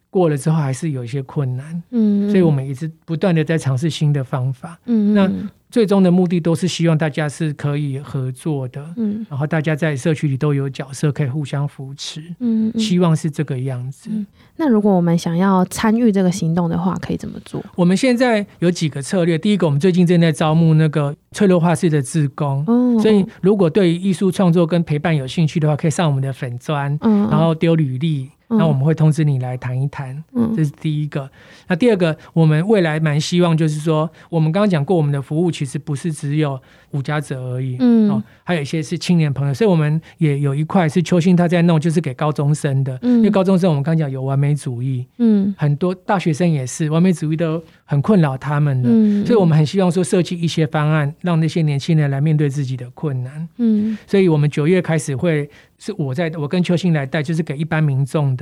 [0.09, 5.29] 过了之后还是有一些困难，嗯，所以我们一直不断的在尝试新的方法，嗯，那
[5.69, 14.09] 最终的目的都是希望大家是可以合作的，嗯，然后大家在社区里都有角色可以互相扶持，嗯，希望是这个样子。
[14.55, 17.63] 那如果我们想要参与这个行动的话，可以怎么做？
[17.75, 28.31] 我们现在有几个策略，第一个，我们最近正在招募那个脆弱化室的志工，哦，所以如果对于艺术创作跟陪伴有兴趣的话，可以上我们的粉砖，嗯，然后丢履历。
[28.49, 31.29] 那我们会通知你来谈一谈，嗯，这是第一个。
[31.67, 36.59] 那第二个，我们未来蛮希望就是说，我们刚刚讲过，我们的服务其实不是只有
[36.91, 55.49] 五家者而已，嗯，哦，还有一些是青年朋友，所以我们也有一块是秋兴他在弄，就是给高中生的，嗯，因为高中生我们刚刚讲有完美主义，嗯，很多大学生也是完美主义都很困扰他们的，嗯，所以我们很希望说设计一些方案，让那些年轻人来面对自己的困难，嗯，所以我们九月开始会。
[55.81, 58.38] 是我在，我跟秋兴来带，就是给一般民众的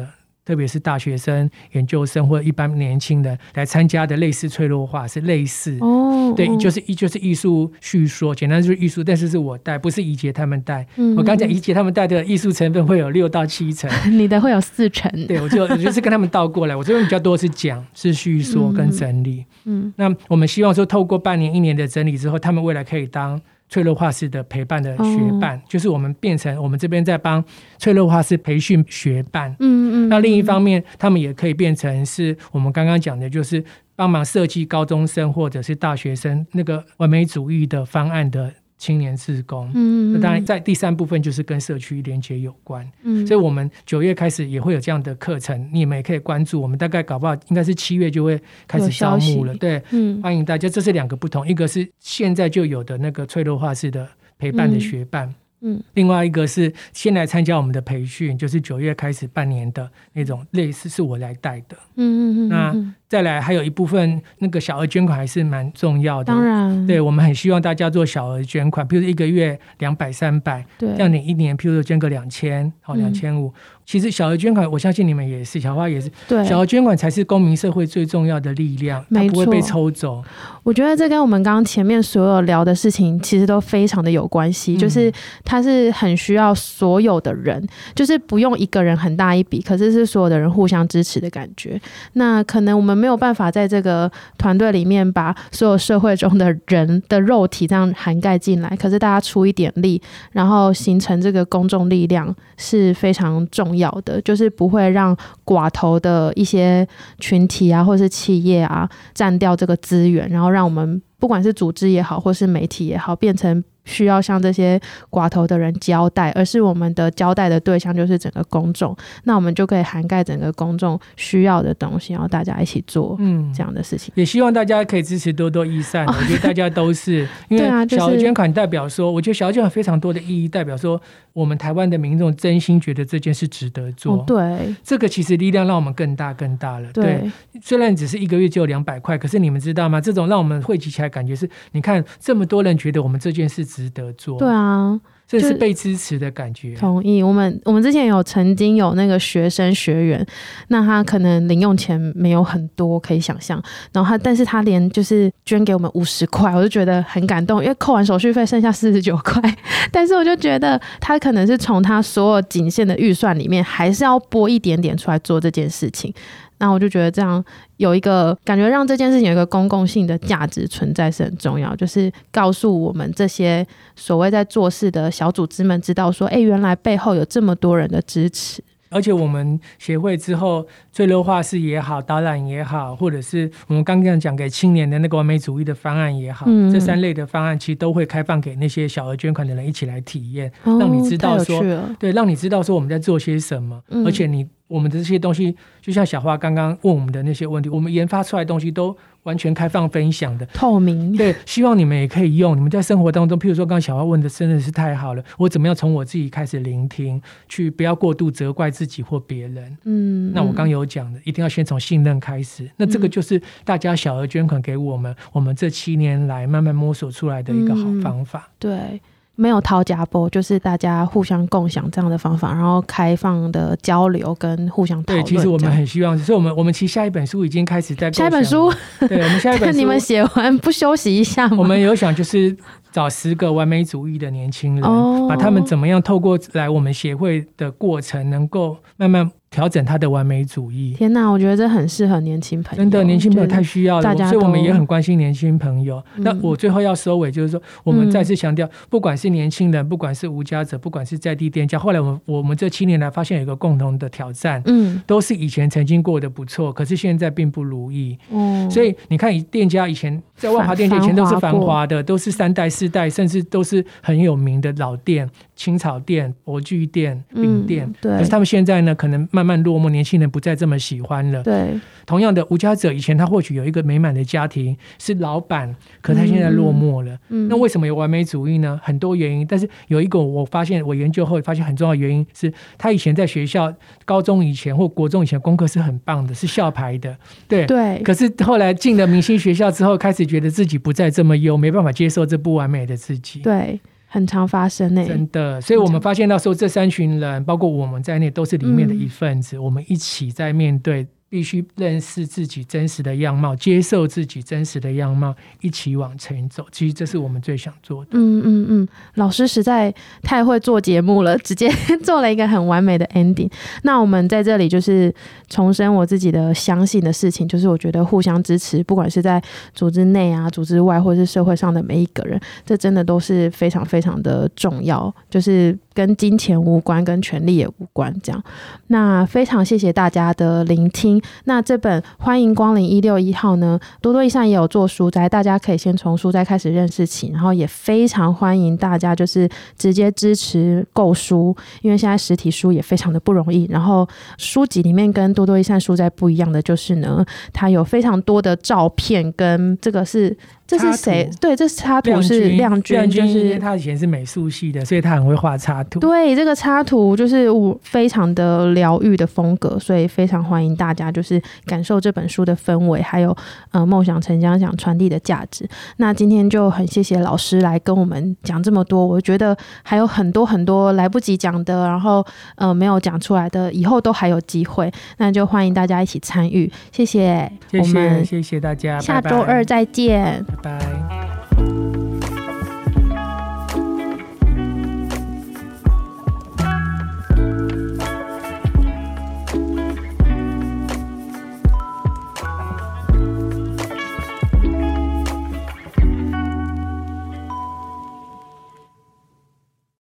[0.47, 10.87] 特别是大学生、研究生或者一般年轻人来参加的类似脆弱化是类似哦，对，就是一就是艺术叙说，简单就是艺术，但是是我带，不是怡杰他们带。
[10.95, 15.11] 嗯、我刚讲怡杰他们带的艺术成分会有六到七成， 你的会有四成。
[15.27, 19.43] 对，我就我就是跟他们倒过来，我这边比较多是讲是叙说跟整理。
[19.65, 23.41] 嗯，那我们希望说透过半年一年的整理之后，他们未来可以当。
[23.70, 27.43] 脆弱画室的陪伴的学伴，哦、就是我们变成我们这边在帮
[27.78, 29.55] 脆弱画室培训学伴。
[29.59, 30.09] 嗯嗯。
[30.09, 33.63] 那另一方面，他们也可以变成是我们刚刚讲的，就是
[33.95, 38.53] 帮忙设计高中生或者是大学生那个完美主义的方案的。
[38.78, 46.61] 青年志工，嗯，那当然在第三部分就是跟社区连接有关，嗯，所以我们九月开始也会有这样的课程，你们也可以关注。
[46.61, 50.69] 我们大概搞不好应该是七月就会开始招募了，对，嗯，欢迎大家。
[50.69, 54.07] 这是两个不同，一个是现在就有的那个脆弱化式的
[54.38, 55.28] 陪伴的学伴。
[55.28, 61.76] 嗯嗯，另外一个是先来参加我们的培训，就是九月开始半年的那种，类似是我来带的。
[61.95, 62.49] 嗯嗯嗯。
[62.49, 66.26] 那再来还有一部分那个小额捐款还是蛮重要的。
[66.26, 73.51] 当然，对我们很希望大家做小额捐款，比如一个月两百、三百，对，这样你一年，譬如说捐个两千，好两千五。
[73.88, 76.11] 其实小额捐款，我相信你们也是，小花也是。
[76.27, 80.21] 对，小额捐款才是公民社会最重要的力量，它不会被抽走。
[80.61, 84.73] 我觉得这跟我们刚刚前面所有聊的事情，其实都非常的有关系。
[84.73, 85.09] 嗯、就是
[85.45, 87.65] 它是很需要所有的人，
[87.95, 91.79] 就是不用一个人很大一笔，可是是所有的人互相支持的感觉。
[92.11, 100.01] 那可能我们没有办法在这个团队里面把所有社会中的人的肉体这样涵盖进来，可是大家出一点力，
[100.33, 103.76] 然后形成这个公众力量是非常重要。
[103.78, 105.15] 要的就是不会让
[105.45, 106.88] 寡头的一些
[107.19, 113.63] 群体啊，或是企业啊占掉这个资源，然后让我们不管是组织也好，或是媒体也好，变成。
[113.88, 114.79] 需要向这些
[115.09, 124.11] 寡头的人交代，而是我们的交代的对象就是整个公众，那我们就可以涵盖整个公众需要的东西，然后大家一起做，嗯，这样的事情。
[124.15, 134.15] 也希望大家可以支持多多益善，哦、 我觉得大家都是，因为小额捐款代表说，我觉得小额捐款非常多的意义，代表说我们台湾的民众真心觉得这件事值得做。
[134.15, 136.91] 哦、对，这个其实力量让我们更大更大了。
[136.91, 137.31] 对，对，
[137.61, 140.01] 虽然只是一个月只有两百块，可是你们知道吗？
[140.01, 143.76] 这种让我们汇集起来感觉是，你看这么多人觉得我们这件事。
[143.78, 146.73] 值得做，对啊，这是被支持的感觉。
[146.73, 150.25] 同意，我们我们之前有曾经有那个学生学员，
[150.69, 153.61] 那他可能零用钱没有很多，可以想象，
[153.93, 159.39] 然后他但是他连就是捐给我们五十块，我就觉得很感动，因为扣完手续费剩下四十九块，
[159.93, 166.11] 但是我就觉得他可能是从他所有仅限的预算里面，还是要拨一点点出来做这件事情。
[166.59, 167.43] 那我就觉得这样
[167.78, 171.75] 有一个感觉，让这件事情有一个公共性的价值存在是很重要。
[171.75, 173.65] 就是告诉我们这些
[173.95, 178.63] 所谓在做事的小组织们，知道说，哎，原来背后有这么多人的支持。
[178.89, 191.61] 而且我们协会之后，最弱画室也好，导览也好，或者是我们刚刚讲给青年的那个完美主义的方案也好，嗯、这三类的方案其实都会开放给那些小额捐款的人一起来体验，哦、让你知道说，
[191.99, 194.47] 对，让你知道说我们在做些什么，嗯、而且你。
[194.68, 201.15] 我们的这些东西，就像小花刚刚问我们的那些问题，我们研发出来的东西都完全开放分享的，透明。
[201.15, 202.55] 对，希望你们也可以用。
[202.55, 205.24] 你们在生活当中，譬如说，刚刚小花问的真的是太好了。
[205.38, 209.78] 我怎么样从我自己开始聆听，去不要过度责怪自己或别人。
[209.86, 212.70] 嗯，那我刚有讲的，一定要先从信任开始。
[212.78, 218.49] 那这个就是大家小额捐款给我们，我们这七年来慢慢摸索出来的一个好方法。
[218.49, 219.01] 嗯、对。
[219.38, 225.23] 没有掏家波，就是大家互相共享这样的方法，然后开放的交流跟互相讨论。
[225.23, 228.73] 对，其实我们很希望，所以我们我们其实下一本书已经开始在下一本书，
[229.07, 231.57] 对，我们下一本 书，你们写完不休息一下吗？
[231.57, 232.57] 我们有想就是
[232.91, 239.31] 找十个完美主义的年轻人，哦、把他们怎么样透过来我们协会的过程，能够慢慢。
[239.49, 240.93] 调整他的完美主义。
[240.93, 242.83] 天哪，我觉得这很适合年轻朋友。
[242.83, 246.03] 真的，年轻朋友太需要了，所以我们也很关心年轻朋友。
[246.15, 258.17] 嗯、那我最后要收尾，就是说，我们再次强调，不管是年轻人，不管是无家者，不管是在地店家，后来我们我们这七年来发现有一个共同的挑战，嗯，都是以前曾经过得不错，可是现在并不如意。
[258.31, 265.29] 嗯，所以你看，以店家以前在万华店以前都是繁华的，都是三代四代，甚至都是很有名的老店。
[265.58, 271.41] 青草店、模具店、饼店，嗯、对，可是他们现在呢，可能慢慢落寞，年轻人不再这么喜欢了。
[271.41, 277.18] 对，同样的，无家者以前他或许有一个美满的家庭，是老板，可他现在落寞了。
[277.30, 278.80] 嗯，那为什么有完美主义呢？
[278.84, 283.74] 很多原因，但是有一个我发现，我研究后发现很重要的原因是，他以前在学校
[284.05, 287.18] 高中以前或国中以前功课是很棒的，是校牌的。
[287.47, 287.99] 对对。
[288.03, 293.39] 可是后来进了明星学校之后，开始觉得自己不再这么优，没办法接受这不完美的自己。
[293.39, 293.80] 对。
[294.18, 295.61] 很常发生呢、欸，真的。
[295.61, 301.05] 所以我们发现到说，这三群人，包括我们在内，都是里面的一份子，嗯、我们一起在面对。
[301.30, 306.65] 必须认识自己真实的样貌，接受自己真实的样貌，一起往前走。
[306.71, 308.11] 其实这是我们最想做的。
[308.13, 311.69] 嗯嗯嗯，老师实在太会做节目了，直接
[312.03, 313.51] 做了一个很完美的 ending。
[313.84, 315.13] 那我们在这里就是
[315.49, 319.41] 重申我自己的相信的事情，就是我觉得互相支持，不管是在
[319.73, 325.13] 组织内啊、组织外，或是社会上的每一个人，这真的都是非常非常的重要。
[325.30, 325.78] 就是。
[325.97, 328.43] 跟金钱无关，跟权力也无关，这样。
[328.86, 331.16] 那非常谢谢大家的聆听。
[331.45, 343.65] 那这本欢迎光临一六一号呢，多多益善也有做书斋，大家可以先从书斋开始认识起，然后也非常欢迎大家就是直接支持购书，因为现在实体书也非常的不容易。
[343.70, 344.07] 然后
[344.38, 350.36] 书籍里面跟多多益善书斋不一样的就是呢，它有非常多的照片，跟这个是。
[350.68, 351.30] 这是谁？
[351.39, 355.99] 对，这是插图是亮君，亮君就是他以前是美术系的，所以他很会画插图。
[356.01, 363.36] 对，这个插图就是我非常的疗愈的风格，所以非常欢迎大家就是感受这本书的氛围，还有
[363.72, 365.65] 呃梦想成讲想传递的价值。
[365.95, 372.26] 那今天就很谢谢老师来跟我们讲这么多，我觉得还有很多很多来不及讲的，然后
[372.57, 374.91] 呃没有讲出来的，以后都还有机会。
[375.18, 380.43] 那就欢迎大家一起参与，谢谢，谢谢，谢谢大家，下周二再见。
[380.47, 380.57] 拜拜。
[380.62, 381.34] Bye.